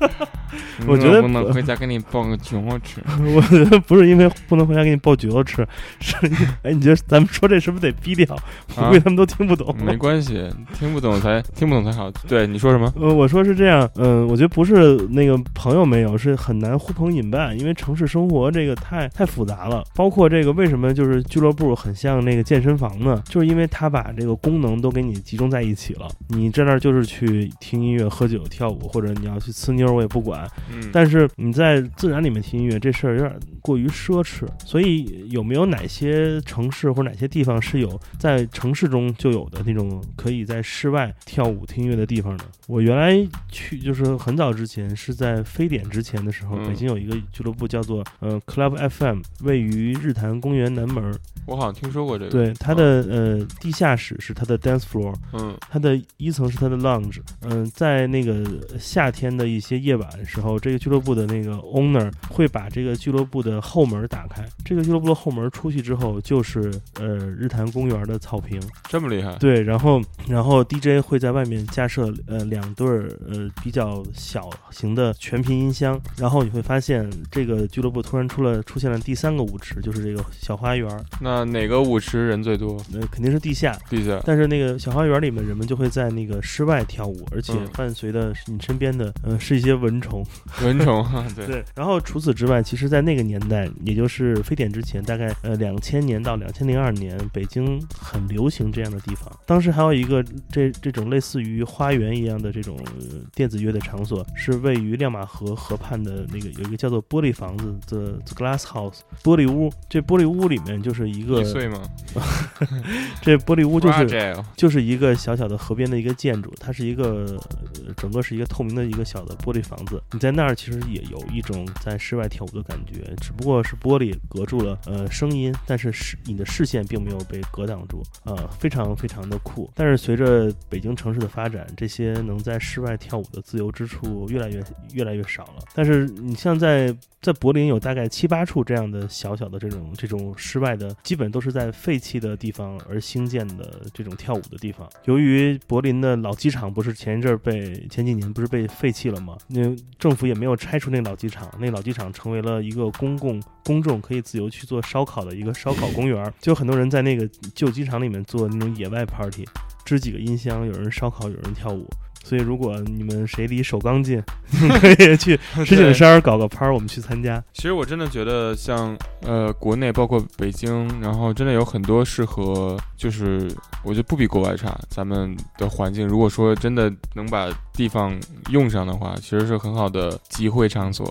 [0.87, 3.01] 我觉得不能回家给你抱个橘子吃？
[3.35, 5.67] 我觉得不是因为不能回家给你抱橘子吃，
[6.01, 6.17] 是
[6.63, 8.37] 哎，你觉得咱们说这是不是得逼掉？
[8.77, 9.75] 我估计他们都听不懂。
[9.85, 12.11] 没关系，听不懂才听不懂才好。
[12.29, 12.93] 对，你说什么？
[12.97, 19.85] 呃，我说是这样，嗯、我觉得不是那个朋友没有，是很难呼朋引伴，因为城市生活这个太太复杂了。
[19.95, 23.23] 包括这个为什么就是俱乐部很像那个健身房呢？
[23.27, 26.09] 就是因为它把这个功能都给你集中在一起了。
[26.29, 30.49] 你在那儿就是去听音乐、喝酒、跳舞，或者你要去呲妞，我也不管。
[30.73, 42.45] 嗯，但是你在自然里面听音乐这事儿有点过于奢侈，所以有没有哪些城市或者哪些地方是有在城市中就有的那种可以在室外跳舞听音乐的地方呢？
[42.67, 43.15] 我原来
[43.51, 51.15] 去就是很早之前是在非典之前的时候，嗯北京有一个俱乐部叫做呃 Club FM，位于日坛公园南门。
[51.47, 52.31] 我好像听说过这个。
[52.31, 58.43] 对，它的呃地下室是它的 dance floor，嗯它的一层是它的 lounge，嗯、在那个
[58.79, 69.35] 夏天的一些夜晚的时候，这个俱乐部的那个 owner 会把这个俱乐部的后门打开，这个俱乐部的后门出去之后就是呃日坛公园的草坪，这么厉害。
[69.37, 80.89] 对，然后然后 DJ 会在外面架设呃两对儿呃比较小型的全频音箱，然后你会发现这个俱乐部突然出了出现了第三个舞池，就是这个小花园，
[81.21, 82.75] 那哪个舞池人最多？
[82.93, 84.21] 呃肯定是地下，地下。
[84.25, 90.25] 但是那个小花园里面，人们就会在那个室外跳舞，而且嗯伴随的是你身边的，呃，是一些蚊虫。
[90.63, 91.47] 蚊虫啊，对。
[91.47, 91.65] 对。
[91.75, 99.31] 然后除此之外，其实，在那个年代，也就是非典之前，大概呃两千年到两千零二年，北京很流行这样的地方。
[99.47, 109.73] 当时还有一个这这种类似于花园一样的这种、呃电子乐的场所，是位于亮马河河畔的那个有一个叫做玻璃房子的 The Glass House 玻璃屋。
[109.89, 111.83] 这玻璃屋里面就是一个一，岁吗？
[113.23, 117.39] 这玻璃屋就是就是一个小小的河边的一个建筑，它是一个、
[117.87, 120.03] 呃整个是一个透明的一个小的玻璃房子。
[120.13, 129.71] 你在那儿其实也有一种在室外跳舞的感觉，只不过是玻璃隔住了呃声音，但是视你的视线并没有被隔挡住，呃，非常非常的酷。
[129.75, 134.63] 但是随着北京城市的发展，这些能在室外跳舞的自由之处越来越
[134.93, 135.65] 越来越少了。
[135.75, 144.89] 但是你像在在柏林有大概七八处这样的小小的这种这种室外的，基本都是在废弃的地方而兴建的这种跳舞的地方。
[145.05, 149.37] 由于柏林的老机场不是前一阵儿被前几年不是被废弃了吗？
[149.49, 159.45] 那政府也没有拆除那个老机场，那老机场成为了一个公共公众可以自由去做烧烤的一个烧烤公园儿， 就很多人在那个旧机场里面做那种野外 party，
[159.85, 161.89] 支几个音箱，有人烧烤，有人跳舞。
[162.27, 164.19] 所以，如果你们谁离首钢近，
[164.81, 167.45] 可以去石景山搞个趴儿，我们去参加。
[167.53, 174.75] 其实我真的觉得像呃国内包括北京，然后真的有很多适合，就是我觉得不比国外差。
[174.89, 178.17] 咱们的环境，如果说真的能把地方
[178.51, 181.05] 用上的话，其实是很好的集会场所，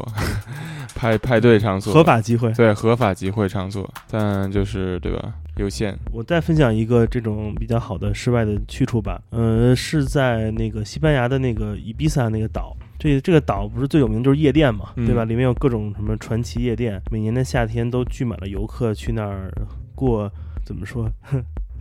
[0.95, 2.51] 派派对场所，合法集会。
[2.53, 5.33] 对合法集会场所，但就是对吧？
[5.57, 5.95] 有限。
[6.11, 12.75] 我再分享一个这种比较好的室外的去处吧，呃，是在那个西班牙的那个伊比萨那个岛。
[12.97, 15.25] 这这个岛不是最有名就是夜店嘛，嗯对吧？
[15.25, 19.51] 里面有各种什么传奇夜店，每年的夏天都聚满了游客去那儿
[19.93, 20.31] 过，
[20.65, 21.11] 怎么说？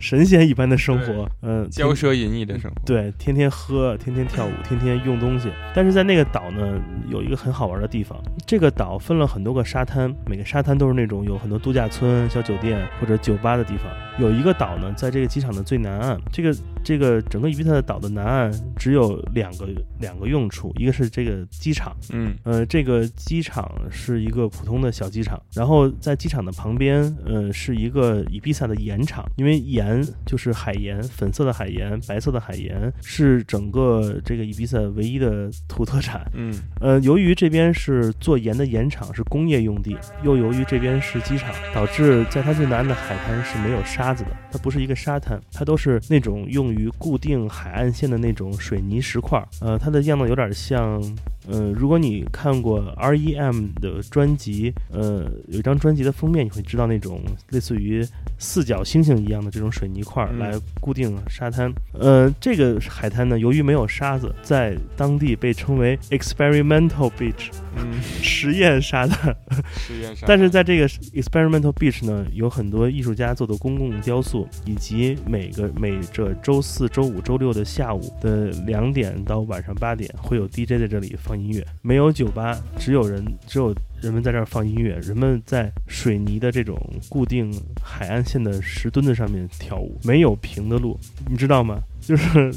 [0.03, 2.75] 神仙一般的生活，嗯，骄奢淫逸的生活。
[2.85, 5.49] 对，天天喝，天天跳舞，天天用东西。
[5.73, 6.77] 但是在那个岛呢，
[7.07, 8.21] 有一个很好玩的地方。
[8.45, 13.85] 这个岛分了很多个沙滩，每个沙滩都是那种有很多度假村、小酒店或者酒吧的地方。
[14.19, 16.19] 有一个岛呢，在这个机场的最南岸。
[16.33, 19.67] 这个这个整个伊比萨的岛的南岸只有两个
[19.99, 22.35] 两个用处，一个是这个机场，嗯。
[22.43, 36.29] 呃，这个机场是一个普通的小机场，然后在机场的旁边，呃，是一个伊比萨的盐场，因为盐就是海盐，粉色的海盐，白色的海盐是整个这个伊比萨唯一的土特产。
[36.33, 36.53] 嗯。
[36.81, 49.41] 呃，由于这边是做盐的盐场，是工业用地，又由于这边是机场，导致在它最南岸的海滩是没有沙子的，它不是一个沙滩，它都是那种用于固定海岸线的那种水泥石块。
[49.61, 51.01] 呃，它的样子有点像。
[51.47, 53.67] 呃，如果你看过 R.E.M.
[53.81, 58.05] 的专辑，呃，有一张专辑的封面，你会知道那种类似于
[58.37, 61.71] 四角星星一样的这种水泥块来固定沙滩。
[61.93, 69.35] 呃，这个海滩呢，由于没有沙子，在当地被称为 experimental beach 嗯， 实验沙滩。
[69.75, 83.73] 实验上，但是在这个 experimental beach 呢，有很多艺术家做的公共雕塑，以及每个每这周四周五周六的下午的两点到晚上八点，会有 DJ 在这里放音乐，没有酒吧，只有人只有。
[84.03, 86.77] 人们在这儿放音乐，人们在水泥的这种
[87.07, 87.49] 固定
[87.81, 91.81] 海岸线的石墩子上面跳舞，没有平的路，你知道吗？
[92.01, 92.53] 就是，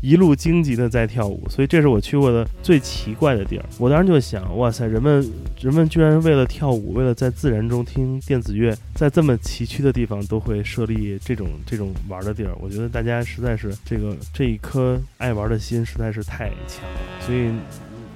[0.00, 3.64] 一路荆棘的在跳舞，所以这是我去过的最奇怪的地儿。
[3.76, 5.30] 我当时就想，哇塞，人们
[5.60, 12.56] 人们居然为了跳舞，为了在自然中听电子乐，在这么崎岖的地方都会设立这种这种玩的地儿。
[12.58, 17.50] 我觉得大家实在是这个这一颗爱玩的心实在是太强了，所以。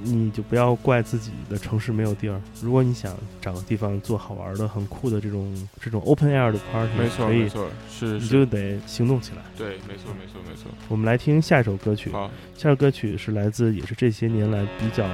[0.03, 2.41] 你就不要怪自己的城市没有地儿。
[2.61, 9.43] 如果你想找个地方做好玩的、很酷的这种这种 open air 的 party，没错没，错，是你，就得行动起来。
[9.57, 10.71] 对，没错没错没错。
[10.89, 12.11] 我们来听下一首歌曲。
[12.11, 15.05] 好，下首歌曲是来自也是这些年来比较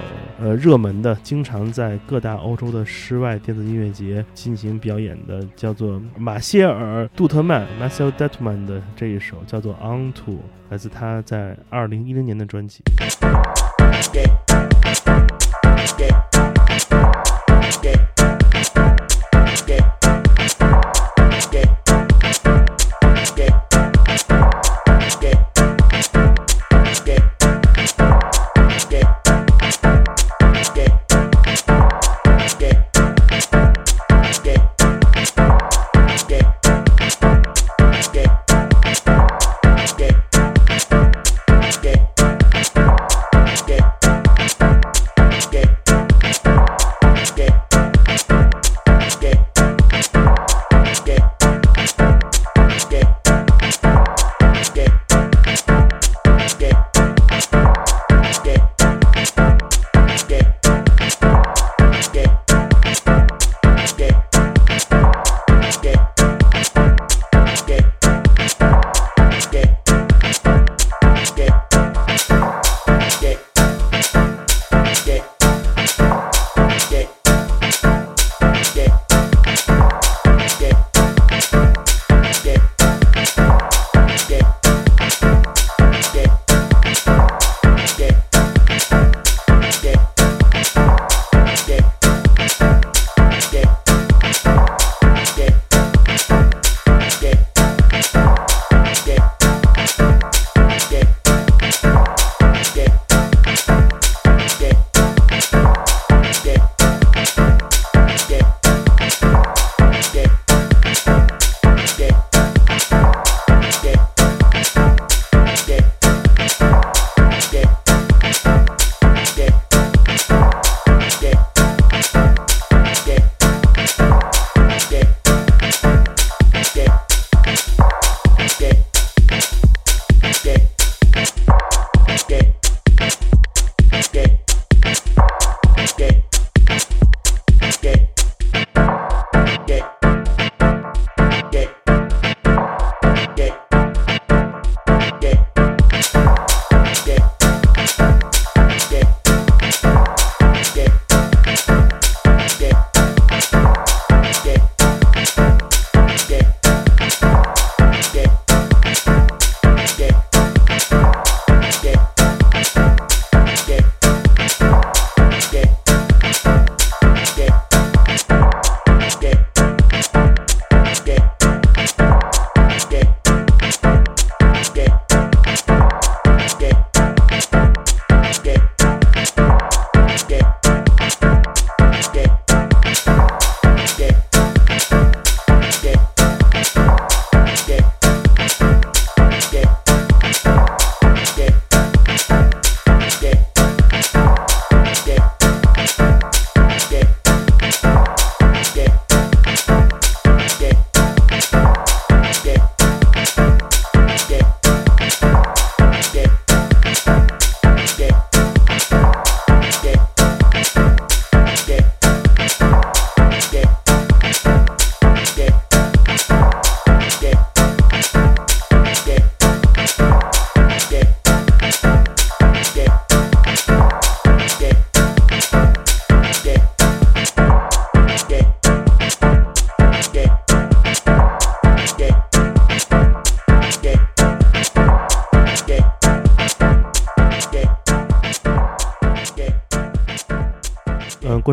[0.40, 10.32] 呃热门的，经常在各大欧洲的室外电子音乐节进行表演的，叫做马歇尔·杜特曼 （Marcel Dutman） 的这一首叫做《On To》，
[10.72, 12.82] 来自他在二零一零年的专辑。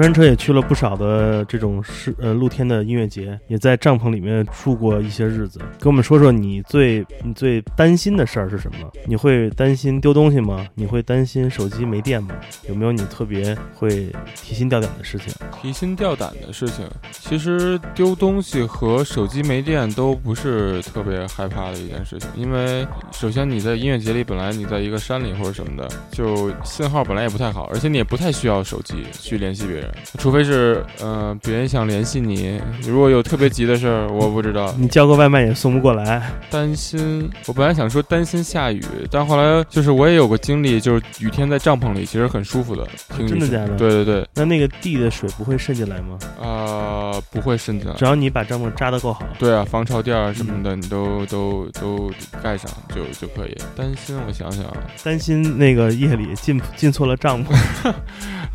[0.10, 5.60] 过山车也去了不少的这种是呃露天的音乐节，也在帐篷里面住过一些日子。
[5.80, 8.92] 跟我们说说你最你最担心的事儿是什么？
[9.06, 10.66] 你会担心丢东西吗？
[10.74, 12.34] 你会担心手机没电吗？
[12.68, 15.32] 有没有你特别会提心吊胆的事情？
[15.62, 34.74] 提心吊胆的事情，其实丢东西和手机没电都不是特别害怕的一件事情，因为首先你在音乐节里本来你在一个山里或者什么的，就信号本来也不太好，而且你也不太需要手机去联系别人，除非是呃别人想联系你，如果有特别急的事儿，我不知道。
[34.78, 46.18] 你叫个外卖也送不过来，担心，我本来想说担心下雨，但后来就是我也有个经历，就是雨天在帐篷里其实很舒服的，挺真的假的对对对，那那个地的水不会渗进来吗？
[46.42, 48.06] 啊、不会渗进来只。
[48.06, 49.24] 要你把帐篷扎得够好。
[49.38, 53.58] 对啊，防潮垫儿什嗯么的，你都都都盖上就就可以。
[53.76, 57.54] 担心，我想想啊，担心那个夜里进进错了帐篷，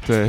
[0.07, 0.28] 对，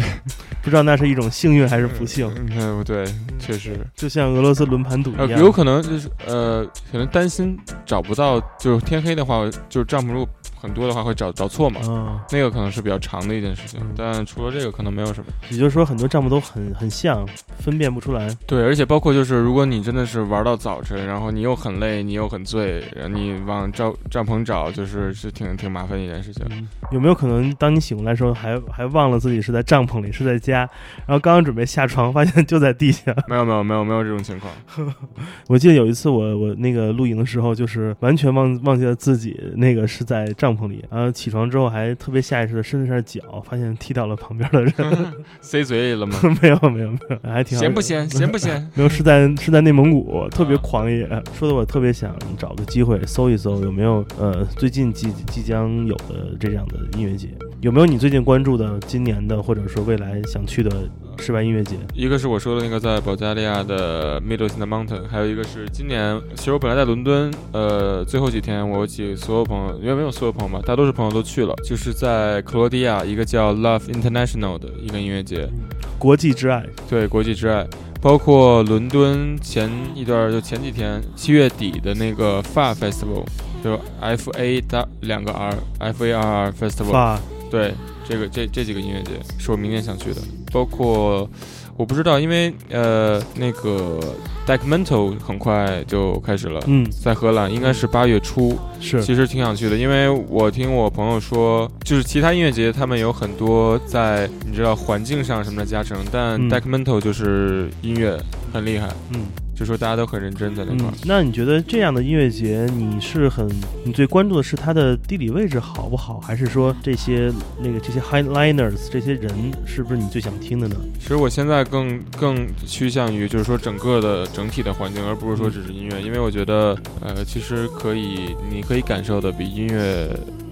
[0.62, 2.32] 不知道那是一种幸运还是不幸。
[2.52, 3.06] 嗯，对，
[3.40, 10.30] 确实，就像俄罗斯轮盘赌呃，一样，有可能就是呃，可能担心找不到，就是天黑的话，就是帐篷如果
[10.60, 13.94] 很多的话会找找错嘛，啊，那个可能是比较长的一件事情嗯。
[13.96, 15.28] 但除了这个，可能没有什么。
[15.50, 17.24] 也就是说很多帐篷都很很像，
[17.60, 18.28] 分辨不出来。
[18.48, 26.44] 对，而且包括就是，如果你真的是玩到早晨，然后你又很累，你又很醉，然后你往帐帐篷找，就是是挺挺麻烦的一件事情。
[26.50, 30.68] 嗯，有没有可能当你醒过来的时候还还忘了自己是在帐篷里，是在家，
[31.06, 33.16] 然后刚刚准备下床，发现就在地下？
[33.28, 34.54] 没有没有没有没有这种情况。
[35.48, 44.74] 我记得有一次我我那个露营的时候，就是完全忘忘记了自己那个是在帐篷里，然后起床之后还特别下意识的伸了下脚，发现踢到了旁边的人。
[45.42, 46.18] 塞嘴里了吗？
[46.42, 48.10] 没有没有没有，还挺好闲不咸？
[48.10, 48.70] 咸不咸？
[48.74, 57.30] 没有，是在是在内蒙古，特别狂野，说的我特别想找个机会搜一搜有没有呃最近即即将有的这样的音乐节，
[57.66, 60.88] 有没有你最近关注的今年的或者说未来想去的
[61.18, 61.76] 室外音乐节？
[61.96, 75.50] 一个是我说的那个在保加利亚的 Middle in the Mountain，还有一个是今年，其实我本来在伦敦，呃，最后几天我几所有朋友，因为没有所有朋友嘛，大多数朋友都去了，就是在克罗地亚一个叫 Love International 的一个音乐节，
[75.98, 77.66] 国际之爱，对国际之爱。
[78.00, 83.26] 包括伦敦前一段，就前几天七月底的那个 FA Festival，
[83.64, 87.20] 就 F A 大两个 R F A R R Festival，发
[87.56, 87.74] 对，
[88.08, 90.20] 这个这这几个音乐节是我明年想去的，
[90.52, 91.30] 包括
[91.78, 93.98] 我不知道，因为呃那个
[94.46, 96.62] Deckmental 很快就开始了。
[96.68, 108.20] 嗯在荷兰应该是八月初，是其实挺想去的，因为我听我朋友说，就是其他音乐节他们有很多在你知道环境上什么的加成，但嗯 Deckmental 就是音乐
[108.52, 109.22] 很厉害，嗯
[109.56, 113.48] 就说大家都很认真在那块嗯儿。，那你觉得这样的音乐节你是很
[113.86, 117.32] 你最关注的是它的地理位置好不好，还是说这些
[117.62, 119.32] 那个这些 highliners 这些人
[119.66, 120.76] 是不是你最想听的呢？
[121.00, 130.45] 其实我现在更更趋向于就是说整个的整体的环境，而不是说只是音乐，因为我觉得呃，其实可以你可以感受的比音乐能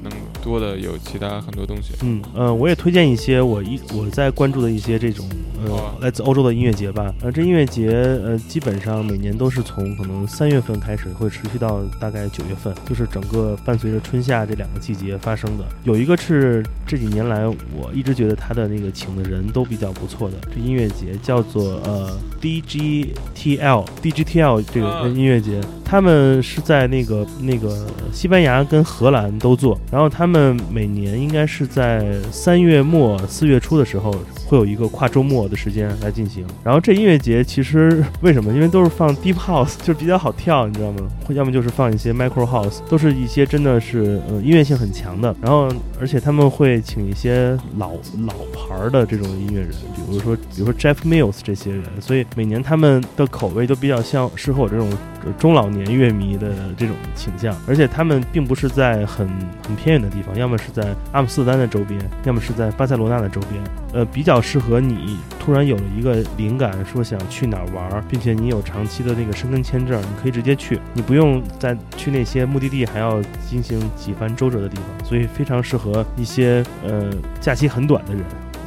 [0.44, 1.94] 多的有其他很多东西。
[2.02, 5.26] 嗯呃，我也推荐一些我一我在关注的一些这种
[5.66, 7.14] 呃来自欧洲的音乐节吧。
[7.22, 7.90] 呃，这音乐节
[8.24, 15.64] 呃基本上每年都是从可能三月份开始，会持续到大概九月份，就是整个伴随着春夏这两个季节发生的。
[15.84, 22.10] 有一个是这几年来我一直觉得他的那个请的人都比较不错的，这音乐节叫做呃
[22.42, 34.12] DGTL DGTL 这个啊音乐节，他们是在那个那个西班牙跟荷兰都做，然后他们他们每年应该是在三月末四月初的时候
[34.48, 36.44] 会有一个跨周末的时间来进行。
[36.64, 38.52] 然后这音乐节其实为什么？
[38.52, 41.08] 因为都是放 deep house，就是比较好跳，你知道吗？
[41.30, 45.36] 要么就是放一些 micro house，都是一些真的是呃音乐性很强的。
[45.40, 45.70] 然后
[46.02, 47.92] 而且他们会请一些老
[48.26, 54.90] 老牌儿的这种音乐人，比如说比如说 Jeff Mills 这些人，所以每年他们的口味都比较像适合我这种
[55.34, 59.28] 中老年乐迷的这种倾向，而且他们并不是在很
[59.66, 63.64] 很偏远的地方，要么是在阿姆斯特丹的周边，要么是在巴塞罗那的周边，
[63.94, 77.10] 呃，比较适合你突然有了一个灵感，说想去哪儿玩，并且你有长期的那个申根签证，你可以直接去，你不用再去那些目的地还要进行几番周折的地方，所以非常适合一些呃
[77.40, 78.24] 假期很短的人。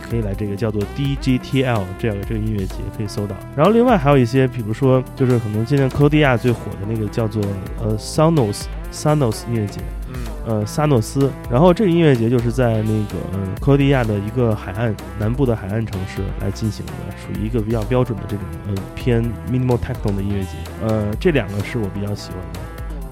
[0.09, 3.34] 可以来这个叫做 DGTL 这样的这个音乐节可以搜到。
[3.57, 7.42] 然后另外还有一些，比如说就是可能今年克罗地亚最火的那个叫做
[7.82, 10.14] 呃 Sanos Sanos 音乐节，嗯
[10.46, 11.30] 呃萨诺斯。
[11.50, 20.50] 然后这个音乐节就是在那个嗯克罗地亚的一个海岸南部的海岸城市来进行的，属于一个比较标准的这种呃偏 minimal techno 的音乐节。
[20.86, 22.61] 呃，这两个是我比较喜欢的。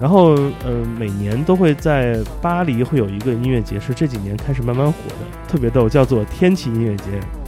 [0.04, 7.04] 然后，呃，每年都会在巴黎会有一个音乐节，是这几年开始慢慢火的，特别逗，叫做天气音乐节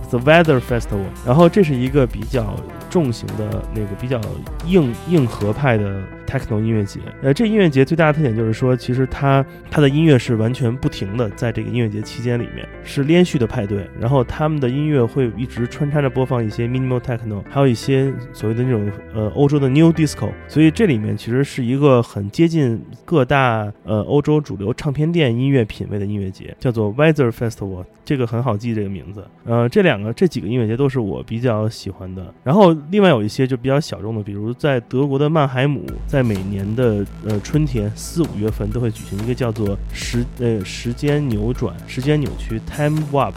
[0.09, 1.04] The Weather Festival。
[1.26, 2.57] 然后这是一个比较
[2.97, 4.18] 重型的那个比较
[4.66, 6.99] 硬硬核派的 techno 音乐节。
[7.20, 20.30] 呃，这音乐节最大的特点就是说，其实它它的音乐是完全不停的，在这个音乐节期间里面是连续的派对，然后他们的音乐会一直穿插着播放一些 minimal techno，还有一些所谓的那种呃欧洲的 new disco。
[20.49, 27.84] 所以这里面其实是一个很接近各大呃欧洲主流唱片店音乐品味的音乐节，叫做 Weather Festival。
[28.07, 29.26] 这个很好记这个名字。
[29.44, 32.32] 呃，这两个这几个音乐节都是我比较喜欢的。
[32.44, 43.34] 然后另外有一些就比较小众的，比如在德国的曼海姆，在每年的呃春天四五月份都会举行一个叫做时呃时间扭转、时间扭曲 Time Warp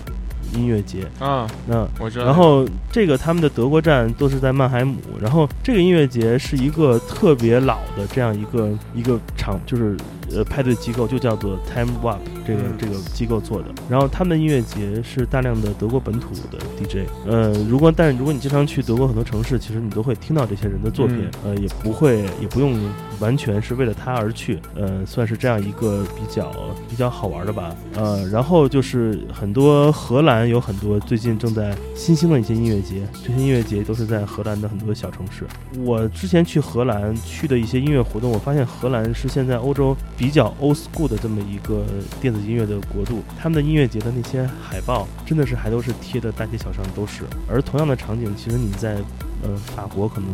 [0.53, 1.05] 音乐节。
[1.19, 2.25] 啊，那我知道。
[2.25, 9.95] 然后这个他们的德国站都是在曼海姆，然后这个音乐节是一个特别老的这样一个一个场，就是
[10.31, 13.65] 呃派对机构，就叫做 Time Warp 这个嗯这个机构做的。
[13.89, 22.77] 然后他们的音乐节是大量的德国本土的 DJ，呃，如果但是如果你经常去德国很多城市，其实你都会听到这些人的作品，呃，也不会也不用
[23.19, 26.51] 完全是为了他而去，呃，算是这样一个比较
[26.89, 35.45] 比较好玩的吧，呃，然后就是很多荷兰有很多最近正在新兴的一些音乐节，这些音乐节都是在荷兰的很多小城市。
[35.83, 41.83] 我之前去荷兰去的一些音乐活动，我发现荷兰是现在欧洲比较 old school 的这么一个
[42.21, 48.95] 电子音乐的国度，他们的音乐节的那些海报真的是还都是贴的大街小巷都是，而同样的场景，其实你在
[49.41, 50.29] 呃法国可能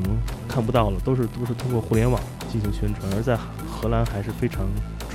[0.47, 2.19] 看不到了，都是都是通过互联网
[2.51, 3.37] 进行宣传，而在
[3.69, 4.65] 荷兰还是非常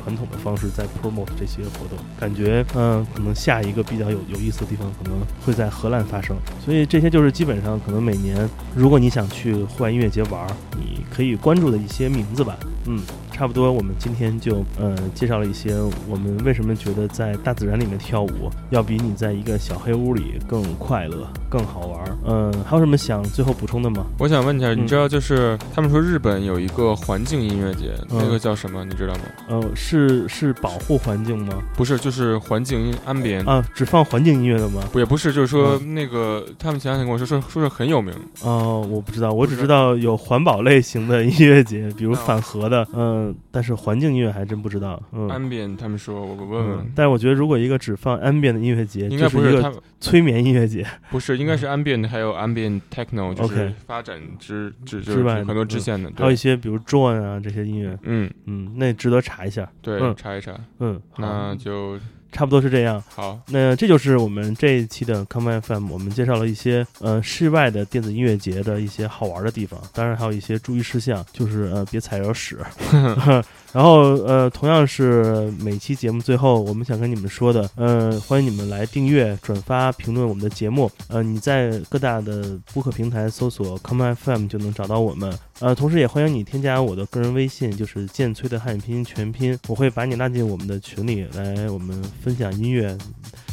[0.02, 10.46] 传统的方式在 promote 这些活动，感觉嗯、可能下一个比较有有意思的地方可能会在荷兰发生，所以这些就是基本上可能每年如果你想去户外音乐节玩，
[10.78, 13.00] 你可以关注的一些名字吧，嗯。
[13.40, 15.74] 差不多，我们今天就呃介绍了一些
[16.06, 22.18] 我们为什么觉得在大自然里面跳舞要比你在一个小黑屋里更快乐、更好玩儿。
[22.26, 24.04] 嗯、还有什么想最后补充的吗？
[24.18, 28.84] 我想问一下，嗯你知道就是他们说日本有一个环境音乐节，嗯那个叫什么？
[28.84, 29.20] 你知道吗？
[29.48, 31.54] 呃，是是保护环境吗？
[31.74, 33.42] 不是，就是环境音安边。
[33.46, 34.82] 啊，只放环境音乐的吗？
[34.92, 38.12] 不也不是，就是说嗯那个他们前两天跟我说说说是很有名，
[38.42, 45.28] 哦，我不知道，我只知道有环保类型的音乐节，比如哦反核的，嗯，但是环境音乐还真不知道，嗯。
[45.28, 59.68] 安边他们说我我问嗯问，，但是我觉得，如果一个只放 ambient 的音乐节，应该不就是一个催眠音乐节，不是，应该是 ambient 还有 ambient techno，就是发展之之就之外很多支嗯线的，还有一，些比如 drone 啊这些音乐，嗯，嗯，那值得查一下。
[59.80, 60.14] 对，嗯。
[60.16, 61.98] 查一查，嗯，那就
[62.32, 63.02] 差不多是这样。
[63.14, 72.58] 好，那这就是我们这一期的 Come FM，我们介绍了一些呃室外的电子音乐节的一些好玩的地方，当然还有一些注意事项，就是呃别踩着屎。
[73.72, 80.90] 然后呃，同样是每期节目最后，我们想跟你们说的，呃，欢迎你们来订阅、转发、评论我们的节目。
[81.06, 85.32] 呃，你在各大的播客平台搜索 Come FM 就能找到我们。
[85.60, 92.96] 呃，同时也欢迎你添加我的个人微信，就是剑崔的汉语拼音全拼，我会把你拉进我们的群里来，我们分享音乐，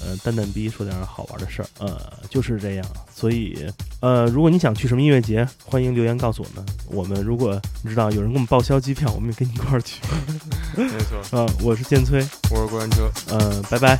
[0.01, 1.99] 呃，蛋蛋逼说点好玩的事儿，呃，
[2.29, 2.85] 就是这样。
[3.13, 3.57] 所以，
[3.99, 6.65] 呃，如果你想去什么音乐节，欢迎留言告诉我们。
[6.89, 10.01] 我们如果你知道有人给我们报销机票，我们也跟你一块儿去。
[10.77, 13.11] 没错，嗯、我是剑崔，我是过山车。
[13.29, 13.99] 呃，拜拜。